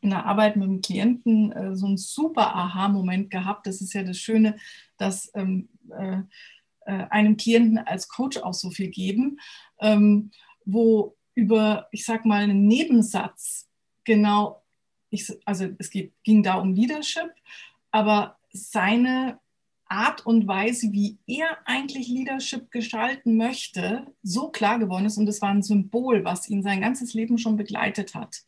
in 0.00 0.10
der 0.10 0.26
Arbeit 0.26 0.56
mit 0.56 0.68
einem 0.68 0.82
Klienten 0.82 1.52
äh, 1.52 1.74
so 1.74 1.86
einen 1.86 1.96
super 1.96 2.54
Aha-Moment 2.54 3.30
gehabt. 3.30 3.66
Das 3.66 3.80
ist 3.80 3.94
ja 3.94 4.02
das 4.02 4.18
Schöne, 4.18 4.56
dass 4.98 5.30
ähm, 5.34 5.68
äh, 5.90 6.18
äh, 6.86 7.06
einem 7.10 7.36
Klienten 7.36 7.78
als 7.78 8.08
Coach 8.08 8.36
auch 8.38 8.52
so 8.52 8.70
viel 8.70 8.90
geben, 8.90 9.40
ähm, 9.80 10.30
wo 10.66 11.16
über, 11.34 11.88
ich 11.90 12.04
sag 12.04 12.24
mal, 12.24 12.42
einen 12.42 12.66
Nebensatz 12.66 13.68
genau, 14.04 14.62
ich, 15.10 15.32
also 15.44 15.68
es 15.78 15.90
geht, 15.90 16.12
ging 16.22 16.42
da 16.42 16.54
um 16.54 16.74
Leadership, 16.74 17.32
aber 17.90 18.38
seine 18.52 19.38
Art 19.86 20.24
und 20.26 20.46
Weise, 20.46 20.92
wie 20.92 21.18
er 21.26 21.58
eigentlich 21.66 22.08
Leadership 22.08 22.70
gestalten 22.70 23.36
möchte, 23.36 24.06
so 24.22 24.48
klar 24.48 24.78
geworden 24.78 25.06
ist 25.06 25.18
und 25.18 25.28
es 25.28 25.42
war 25.42 25.50
ein 25.50 25.62
Symbol, 25.62 26.24
was 26.24 26.48
ihn 26.48 26.62
sein 26.62 26.80
ganzes 26.80 27.14
Leben 27.14 27.38
schon 27.38 27.56
begleitet 27.56 28.14
hat. 28.14 28.42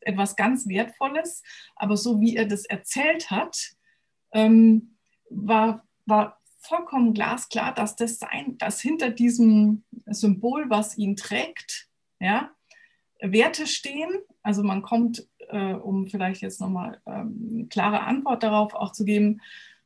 Etwas 0.00 0.36
ganz 0.36 0.66
Wertvolles, 0.66 1.42
aber 1.76 1.96
so 1.96 2.20
wie 2.20 2.36
er 2.36 2.46
das 2.46 2.64
erzählt 2.64 3.30
hat, 3.30 3.72
ähm, 4.32 4.96
war, 5.28 5.86
war 6.06 6.40
vollkommen 6.58 7.14
glasklar, 7.14 7.74
dass 7.74 7.96
das 7.96 8.18
sein, 8.18 8.58
dass 8.58 8.80
hinter 8.80 9.10
diesem 9.10 9.84
Symbol, 10.06 10.68
was 10.68 10.96
ihn 10.98 11.16
trägt, 11.16 11.88
ja, 12.18 12.50
Werte 13.20 13.66
stehen. 13.66 14.10
Also 14.42 14.62
man 14.62 14.82
kommt, 14.82 15.26
äh, 15.48 15.74
um 15.74 16.06
vielleicht 16.06 16.42
jetzt 16.42 16.60
nochmal 16.60 17.00
ähm, 17.06 17.48
eine 17.52 17.66
klare 17.66 18.00
Antwort 18.00 18.42
darauf 18.42 18.74
auch 18.74 18.92
zu 18.92 19.04
geben, 19.04 19.40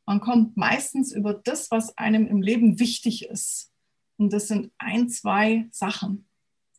man 0.05 0.19
kommt 0.19 0.55
meistens 0.55 1.11
über 1.11 1.33
das, 1.33 1.71
was 1.71 1.97
einem 1.97 2.27
im 2.27 2.41
Leben 2.41 2.79
wichtig 2.79 3.25
ist. 3.25 3.71
Und 4.17 4.31
das 4.31 4.47
sind 4.47 4.71
ein, 4.77 5.09
zwei 5.09 5.67
Sachen. 5.71 6.27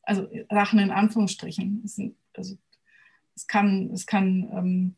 Also 0.03 0.29
Sachen 0.51 0.79
in 0.79 0.91
Anführungsstrichen. 0.91 1.83
Es, 1.85 1.97
sind, 1.97 2.17
also, 2.35 2.57
es 3.35 3.47
kann, 3.47 3.91
es 3.91 4.07
kann 4.07 4.49
ähm, 4.53 4.97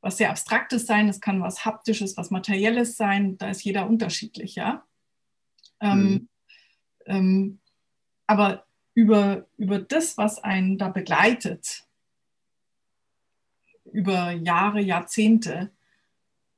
was 0.00 0.16
sehr 0.16 0.30
Abstraktes 0.30 0.86
sein, 0.86 1.08
es 1.08 1.20
kann 1.20 1.42
was 1.42 1.64
Haptisches, 1.64 2.16
was 2.16 2.30
Materielles 2.30 2.96
sein. 2.96 3.36
Da 3.38 3.50
ist 3.50 3.62
jeder 3.64 3.86
unterschiedlich, 3.88 4.54
ja. 4.54 4.84
Ähm, 5.80 6.02
mhm. 6.02 6.28
ähm, 7.06 7.60
aber 8.26 8.64
über, 8.94 9.46
über 9.56 9.78
das, 9.78 10.16
was 10.18 10.42
einen 10.42 10.78
da 10.78 10.88
begleitet, 10.88 11.86
über 13.92 14.32
Jahre, 14.32 14.80
Jahrzehnte, 14.80 15.70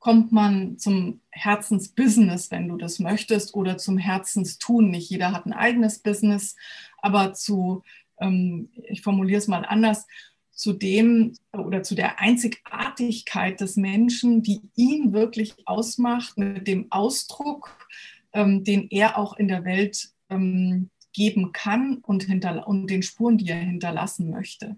kommt 0.01 0.31
man 0.31 0.79
zum 0.79 1.21
Herzensbusiness, 1.29 2.49
wenn 2.49 2.67
du 2.67 2.75
das 2.75 2.97
möchtest, 2.97 3.53
oder 3.53 3.77
zum 3.77 3.99
Herzenstun. 3.99 4.89
Nicht 4.89 5.11
jeder 5.11 5.31
hat 5.31 5.45
ein 5.45 5.53
eigenes 5.53 5.99
Business, 5.99 6.55
aber 6.97 7.33
zu, 7.33 7.83
ähm, 8.19 8.69
ich 8.89 9.03
formuliere 9.03 9.37
es 9.37 9.47
mal 9.47 9.63
anders, 9.63 10.07
zu 10.51 10.73
dem 10.73 11.33
oder 11.53 11.83
zu 11.83 11.93
der 11.93 12.19
Einzigartigkeit 12.19 13.61
des 13.61 13.77
Menschen, 13.77 14.41
die 14.41 14.61
ihn 14.75 15.13
wirklich 15.13 15.53
ausmacht, 15.65 16.35
mit 16.35 16.67
dem 16.67 16.91
Ausdruck, 16.91 17.87
ähm, 18.33 18.63
den 18.63 18.87
er 18.89 19.19
auch 19.19 19.37
in 19.37 19.47
der 19.47 19.63
Welt 19.65 20.09
ähm, 20.29 20.89
geben 21.13 21.51
kann 21.51 21.99
und, 21.99 22.27
und 22.27 22.87
den 22.89 23.03
Spuren, 23.03 23.37
die 23.37 23.49
er 23.49 23.57
hinterlassen 23.57 24.31
möchte. 24.31 24.77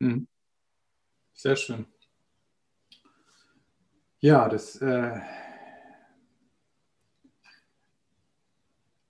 Hm. 0.00 0.28
Sehr 1.34 1.56
schön. 1.56 1.86
Ja, 4.22 4.50
das, 4.50 4.76
äh, 4.76 5.18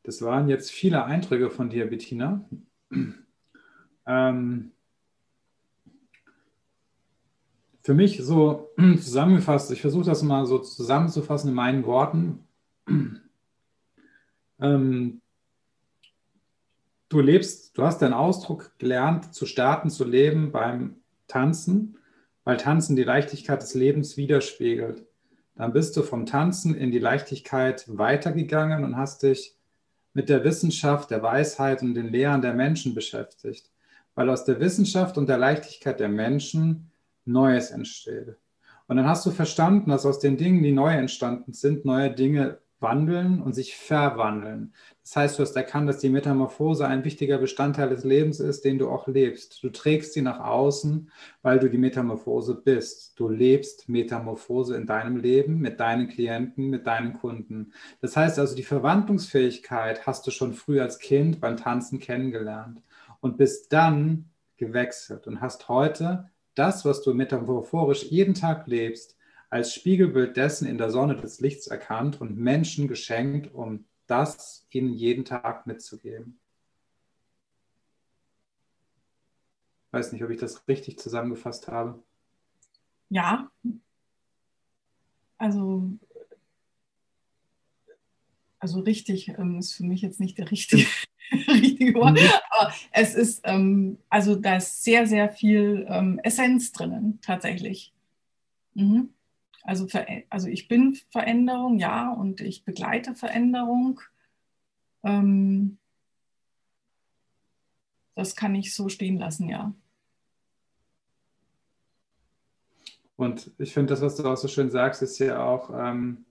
das 0.04 0.22
waren 0.22 0.48
jetzt 0.48 0.70
viele 0.70 1.04
Eindrücke 1.04 1.50
von 1.50 1.68
dir, 1.68 1.90
Bettina. 1.90 2.48
Ähm, 4.06 4.72
für 7.82 7.94
mich 7.94 8.22
so 8.22 8.70
zusammengefasst, 8.76 9.72
ich 9.72 9.80
versuche 9.80 10.06
das 10.06 10.22
mal 10.22 10.46
so 10.46 10.58
zusammenzufassen 10.58 11.50
in 11.50 11.54
meinen 11.54 11.84
Worten. 11.84 12.46
Ähm, 14.60 15.22
du 17.08 17.20
lebst, 17.20 17.76
du 17.76 17.82
hast 17.82 18.02
deinen 18.02 18.12
Ausdruck 18.12 18.78
gelernt, 18.78 19.34
zu 19.34 19.46
starten, 19.46 19.90
zu 19.90 20.04
leben 20.04 20.52
beim 20.52 20.96
Tanzen 21.26 21.96
weil 22.50 22.56
Tanzen 22.56 22.96
die 22.96 23.04
Leichtigkeit 23.04 23.62
des 23.62 23.74
Lebens 23.74 24.16
widerspiegelt. 24.16 25.06
Dann 25.54 25.72
bist 25.72 25.96
du 25.96 26.02
vom 26.02 26.26
Tanzen 26.26 26.74
in 26.74 26.90
die 26.90 26.98
Leichtigkeit 26.98 27.84
weitergegangen 27.86 28.82
und 28.82 28.96
hast 28.96 29.22
dich 29.22 29.54
mit 30.14 30.28
der 30.28 30.42
Wissenschaft, 30.42 31.12
der 31.12 31.22
Weisheit 31.22 31.80
und 31.80 31.94
den 31.94 32.08
Lehren 32.08 32.42
der 32.42 32.52
Menschen 32.52 32.92
beschäftigt, 32.92 33.70
weil 34.16 34.28
aus 34.28 34.44
der 34.46 34.58
Wissenschaft 34.58 35.16
und 35.16 35.28
der 35.28 35.38
Leichtigkeit 35.38 36.00
der 36.00 36.08
Menschen 36.08 36.90
Neues 37.24 37.70
entsteht. 37.70 38.34
Und 38.88 38.96
dann 38.96 39.06
hast 39.06 39.24
du 39.26 39.30
verstanden, 39.30 39.90
dass 39.90 40.04
aus 40.04 40.18
den 40.18 40.36
Dingen, 40.36 40.64
die 40.64 40.72
neu 40.72 40.92
entstanden 40.92 41.52
sind, 41.52 41.84
neue 41.84 42.10
Dinge 42.10 42.58
wandeln 42.80 43.42
und 43.42 43.54
sich 43.54 43.76
verwandeln. 43.76 44.74
Das 45.02 45.16
heißt, 45.16 45.38
du 45.38 45.42
hast 45.42 45.56
erkannt, 45.56 45.88
dass 45.88 45.98
die 45.98 46.08
Metamorphose 46.08 46.86
ein 46.86 47.04
wichtiger 47.04 47.38
Bestandteil 47.38 47.90
des 47.90 48.04
Lebens 48.04 48.40
ist, 48.40 48.64
den 48.64 48.78
du 48.78 48.88
auch 48.88 49.06
lebst. 49.06 49.62
Du 49.62 49.70
trägst 49.70 50.14
sie 50.14 50.22
nach 50.22 50.40
außen, 50.40 51.10
weil 51.42 51.58
du 51.58 51.68
die 51.68 51.78
Metamorphose 51.78 52.54
bist. 52.54 53.18
Du 53.18 53.28
lebst 53.28 53.88
Metamorphose 53.88 54.76
in 54.76 54.86
deinem 54.86 55.16
Leben, 55.16 55.58
mit 55.58 55.80
deinen 55.80 56.08
Klienten, 56.08 56.70
mit 56.70 56.86
deinen 56.86 57.14
Kunden. 57.14 57.72
Das 58.00 58.16
heißt 58.16 58.38
also, 58.38 58.56
die 58.56 58.62
Verwandlungsfähigkeit 58.62 60.06
hast 60.06 60.26
du 60.26 60.30
schon 60.30 60.54
früh 60.54 60.80
als 60.80 60.98
Kind 60.98 61.40
beim 61.40 61.56
Tanzen 61.56 61.98
kennengelernt 61.98 62.82
und 63.20 63.36
bist 63.36 63.72
dann 63.72 64.30
gewechselt 64.56 65.26
und 65.26 65.40
hast 65.40 65.68
heute 65.68 66.30
das, 66.54 66.84
was 66.84 67.02
du 67.02 67.14
metamorphorisch 67.14 68.04
jeden 68.04 68.34
Tag 68.34 68.66
lebst, 68.66 69.16
als 69.50 69.74
Spiegelbild 69.74 70.36
dessen 70.36 70.66
in 70.66 70.78
der 70.78 70.90
Sonne 70.90 71.16
des 71.16 71.40
Lichts 71.40 71.66
erkannt 71.66 72.20
und 72.20 72.38
Menschen 72.38 72.86
geschenkt, 72.86 73.52
um 73.52 73.84
das 74.06 74.66
ihnen 74.70 74.92
jeden 74.92 75.24
Tag 75.24 75.66
mitzugeben. 75.66 76.40
Ich 79.88 79.92
weiß 79.92 80.12
nicht, 80.12 80.22
ob 80.22 80.30
ich 80.30 80.38
das 80.38 80.66
richtig 80.68 81.00
zusammengefasst 81.00 81.66
habe. 81.66 82.00
Ja, 83.08 83.50
also, 85.36 85.90
also 88.60 88.80
richtig 88.80 89.28
ähm, 89.30 89.58
ist 89.58 89.72
für 89.72 89.84
mich 89.84 90.00
jetzt 90.00 90.20
nicht 90.20 90.38
der 90.38 90.48
richtige, 90.52 90.86
richtige 91.48 91.94
Wort, 91.94 92.20
mhm. 92.20 92.28
aber 92.50 92.72
es 92.92 93.16
ist, 93.16 93.40
ähm, 93.44 93.98
also 94.08 94.36
da 94.36 94.58
ist 94.58 94.84
sehr, 94.84 95.08
sehr 95.08 95.28
viel 95.28 95.86
ähm, 95.88 96.20
Essenz 96.22 96.70
drinnen, 96.70 97.18
tatsächlich. 97.20 97.92
Mhm. 98.74 99.12
Also, 99.62 99.86
also 100.30 100.48
ich 100.48 100.68
bin 100.68 100.94
Veränderung, 101.10 101.78
ja, 101.78 102.10
und 102.12 102.40
ich 102.40 102.64
begleite 102.64 103.14
Veränderung. 103.14 104.00
Ähm, 105.02 105.78
das 108.14 108.36
kann 108.36 108.54
ich 108.54 108.74
so 108.74 108.88
stehen 108.88 109.18
lassen, 109.18 109.48
ja. 109.48 109.74
Und 113.16 113.50
ich 113.58 113.74
finde, 113.74 113.92
das, 113.92 114.00
was 114.00 114.16
du 114.16 114.24
auch 114.24 114.36
so 114.36 114.48
schön 114.48 114.70
sagst, 114.70 115.02
ist 115.02 115.18
ja 115.18 115.44
auch, 115.44 115.70
ähm, 115.74 116.24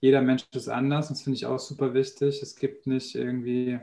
jeder 0.00 0.20
Mensch 0.20 0.44
ist 0.52 0.68
anders. 0.68 1.08
Das 1.08 1.22
finde 1.22 1.36
ich 1.36 1.46
auch 1.46 1.60
super 1.60 1.94
wichtig. 1.94 2.42
Es 2.42 2.56
gibt 2.56 2.86
nicht 2.86 3.14
irgendwie 3.14 3.78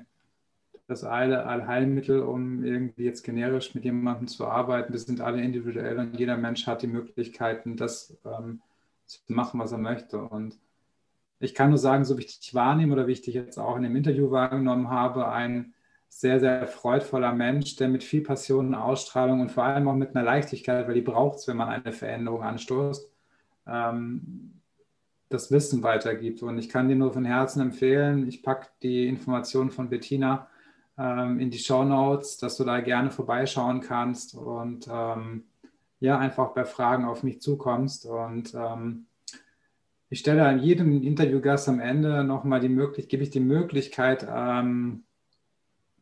das 0.87 1.03
Allheilmittel, 1.05 2.19
um 2.19 2.63
irgendwie 2.63 3.05
jetzt 3.05 3.23
generisch 3.23 3.73
mit 3.73 3.85
jemandem 3.85 4.27
zu 4.27 4.45
arbeiten. 4.45 4.91
Wir 4.91 4.99
sind 4.99 5.21
alle 5.21 5.41
individuell 5.41 5.97
und 5.97 6.19
jeder 6.19 6.35
Mensch 6.37 6.67
hat 6.67 6.81
die 6.81 6.87
Möglichkeiten, 6.87 7.77
das 7.77 8.17
ähm, 8.25 8.61
zu 9.11 9.21
machen, 9.27 9.59
was 9.59 9.71
er 9.71 9.77
möchte. 9.77 10.21
Und 10.21 10.57
ich 11.39 11.55
kann 11.55 11.69
nur 11.69 11.77
sagen, 11.77 12.05
so 12.05 12.17
wie 12.17 12.23
ich 12.23 12.39
dich 12.39 12.53
wahrnehme 12.53 12.93
oder 12.93 13.07
wie 13.07 13.13
ich 13.13 13.21
dich 13.21 13.35
jetzt 13.35 13.57
auch 13.57 13.75
in 13.75 13.83
dem 13.83 13.95
Interview 13.95 14.31
wahrgenommen 14.31 14.89
habe, 14.89 15.27
ein 15.27 15.73
sehr, 16.07 16.39
sehr 16.39 16.67
freudvoller 16.67 17.33
Mensch, 17.33 17.77
der 17.77 17.87
mit 17.87 18.03
viel 18.03 18.21
Passion 18.21 18.67
und 18.67 18.75
Ausstrahlung 18.75 19.39
und 19.39 19.51
vor 19.51 19.63
allem 19.63 19.87
auch 19.87 19.95
mit 19.95 20.15
einer 20.15 20.25
Leichtigkeit, 20.25 20.87
weil 20.87 20.95
die 20.95 21.01
braucht 21.01 21.39
es, 21.39 21.47
wenn 21.47 21.57
man 21.57 21.69
eine 21.69 21.93
Veränderung 21.93 22.43
anstoßt, 22.43 23.09
ähm, 23.65 24.61
das 25.29 25.51
Wissen 25.51 25.83
weitergibt. 25.83 26.43
Und 26.43 26.57
ich 26.57 26.67
kann 26.67 26.89
dir 26.89 26.97
nur 26.97 27.13
von 27.13 27.23
Herzen 27.25 27.61
empfehlen, 27.61 28.27
ich 28.27 28.43
packe 28.43 28.67
die 28.83 29.07
Informationen 29.07 29.71
von 29.71 29.89
Bettina 29.89 30.47
ähm, 30.97 31.39
in 31.39 31.49
die 31.49 31.59
Show 31.59 31.83
Notes, 31.83 32.37
dass 32.37 32.57
du 32.57 32.65
da 32.65 32.81
gerne 32.81 33.09
vorbeischauen 33.09 33.79
kannst 33.79 34.35
und 34.35 34.87
ähm, 34.91 35.45
ja, 36.01 36.17
einfach 36.17 36.53
bei 36.53 36.65
Fragen 36.65 37.05
auf 37.05 37.23
mich 37.23 37.41
zukommst. 37.41 38.05
Und 38.05 38.53
ähm, 38.55 39.05
ich 40.09 40.19
stelle 40.19 40.45
an 40.45 40.59
jedem 40.59 41.03
Interviewgast 41.03 41.69
am 41.69 41.79
Ende 41.79 42.23
nochmal 42.23 42.59
die 42.59 42.69
Möglichkeit, 42.69 43.09
gebe 43.09 43.23
ich 43.23 43.29
die 43.29 43.39
Möglichkeit, 43.39 44.27
ähm, 44.29 45.03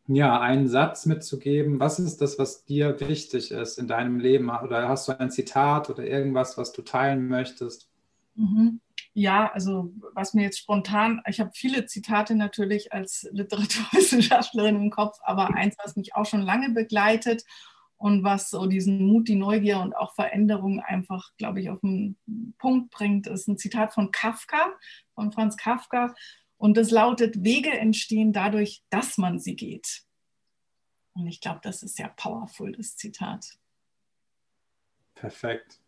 ja, 0.08 0.40
einen 0.40 0.68
Satz 0.70 1.06
mitzugeben. 1.06 1.80
Was 1.80 2.00
ist 2.00 2.22
das, 2.22 2.40
was 2.40 2.66
dir 2.66 3.00
wichtig 3.02 3.52
ist 3.52 3.78
in 3.78 3.88
deinem 3.88 4.20
Leben? 4.20 4.50
Oder 4.50 4.88
hast 4.88 5.08
du 5.08 5.20
ein 5.20 5.30
Zitat 5.30 5.90
oder 5.90 6.04
irgendwas, 6.04 6.58
was 6.58 6.72
du 6.72 6.82
teilen 6.82 7.28
möchtest? 7.28 7.90
Mhm. 8.36 8.80
Ja, 9.14 9.52
also 9.52 9.92
was 10.14 10.34
mir 10.34 10.44
jetzt 10.44 10.60
spontan, 10.60 11.22
ich 11.28 11.42
habe 11.42 11.52
viele 11.54 11.86
Zitate 11.86 12.36
natürlich 12.36 12.94
als 12.94 13.28
Literaturwissenschaftlerin 13.34 14.78
im 14.78 14.90
Kopf, 14.92 15.20
aber 15.24 15.54
eins, 15.56 15.76
was 15.84 15.98
mich 15.98 16.16
auch 16.16 16.26
schon 16.26 16.42
lange 16.42 16.70
begleitet 16.70 17.44
und 18.00 18.24
was 18.24 18.50
so 18.50 18.66
diesen 18.66 19.06
Mut, 19.06 19.28
die 19.28 19.36
Neugier 19.36 19.82
und 19.82 19.94
auch 19.94 20.16
Veränderung 20.16 20.80
einfach, 20.80 21.36
glaube 21.38 21.60
ich, 21.60 21.70
auf 21.70 21.82
den 21.82 22.16
Punkt 22.58 22.92
bringt, 22.92 23.28
ist 23.28 23.50
ein 23.50 23.58
Zitat 23.58 23.94
von 23.94 24.12
Kafka, 24.12 24.72
von 25.16 25.34
Franz 25.34 25.58
Kafka. 25.58 26.16
Und 26.56 26.78
das 26.78 26.92
lautet, 26.92 27.44
Wege 27.44 27.72
entstehen 27.72 28.32
dadurch, 28.32 28.84
dass 28.90 29.18
man 29.18 29.38
sie 29.38 29.58
geht. 29.58 30.04
Und 31.14 31.28
ich 31.28 31.42
glaube, 31.42 31.60
das 31.62 31.84
ist 31.84 31.98
sehr 31.98 32.08
powerful, 32.08 32.72
das 32.72 32.96
Zitat. 32.96 33.46
Perfekt. 35.14 35.82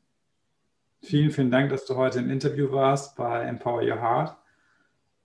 Vielen, 1.02 1.32
vielen 1.32 1.50
Dank, 1.50 1.70
dass 1.70 1.86
du 1.86 1.96
heute 1.96 2.20
im 2.20 2.30
Interview 2.30 2.74
warst 2.74 3.16
bei 3.16 3.44
Empower 3.44 3.84
Your 3.84 4.02
Heart. 4.02 4.38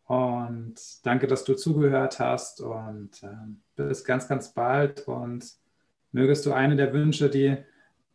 Und 0.05 0.76
danke, 1.05 1.26
dass 1.26 1.43
du 1.43 1.57
zugehört 1.57 2.20
hast. 2.20 2.61
Und 2.61 3.24
äh, 3.24 3.28
bis 3.74 4.05
ganz, 4.05 4.28
ganz 4.28 4.55
bald. 4.55 5.09
Und 5.09 5.66
mögest 6.13 6.47
du 6.47 6.53
eine 6.53 6.77
der 6.77 6.93
Wünsche, 6.93 7.31
die 7.31 7.57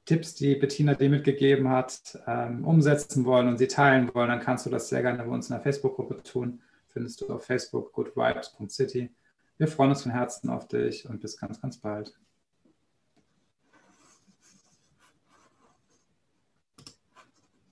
Tipps, 0.05 0.35
die 0.35 0.55
Bettina 0.55 0.95
dir 0.95 1.09
mitgegeben 1.09 1.69
hat, 1.69 2.19
ähm, 2.27 2.65
umsetzen 2.65 3.25
wollen 3.25 3.47
und 3.47 3.57
sie 3.57 3.67
teilen 3.67 4.13
wollen, 4.13 4.29
dann 4.29 4.39
kannst 4.39 4.65
du 4.65 4.69
das 4.69 4.89
sehr 4.89 5.01
gerne 5.01 5.23
bei 5.23 5.29
uns 5.29 5.49
in 5.49 5.55
der 5.55 5.61
Facebook-Gruppe 5.63 6.23
tun 6.23 6.61
findest 6.91 7.21
du 7.21 7.33
auf 7.33 7.45
Facebook 7.45 7.93
goodvibes.city. 7.93 9.09
Wir 9.57 9.67
freuen 9.67 9.91
uns 9.91 10.03
von 10.03 10.11
Herzen 10.11 10.49
auf 10.49 10.67
dich 10.67 11.07
und 11.07 11.21
bis 11.21 11.37
ganz, 11.37 11.61
ganz 11.61 11.77
bald. 11.77 12.13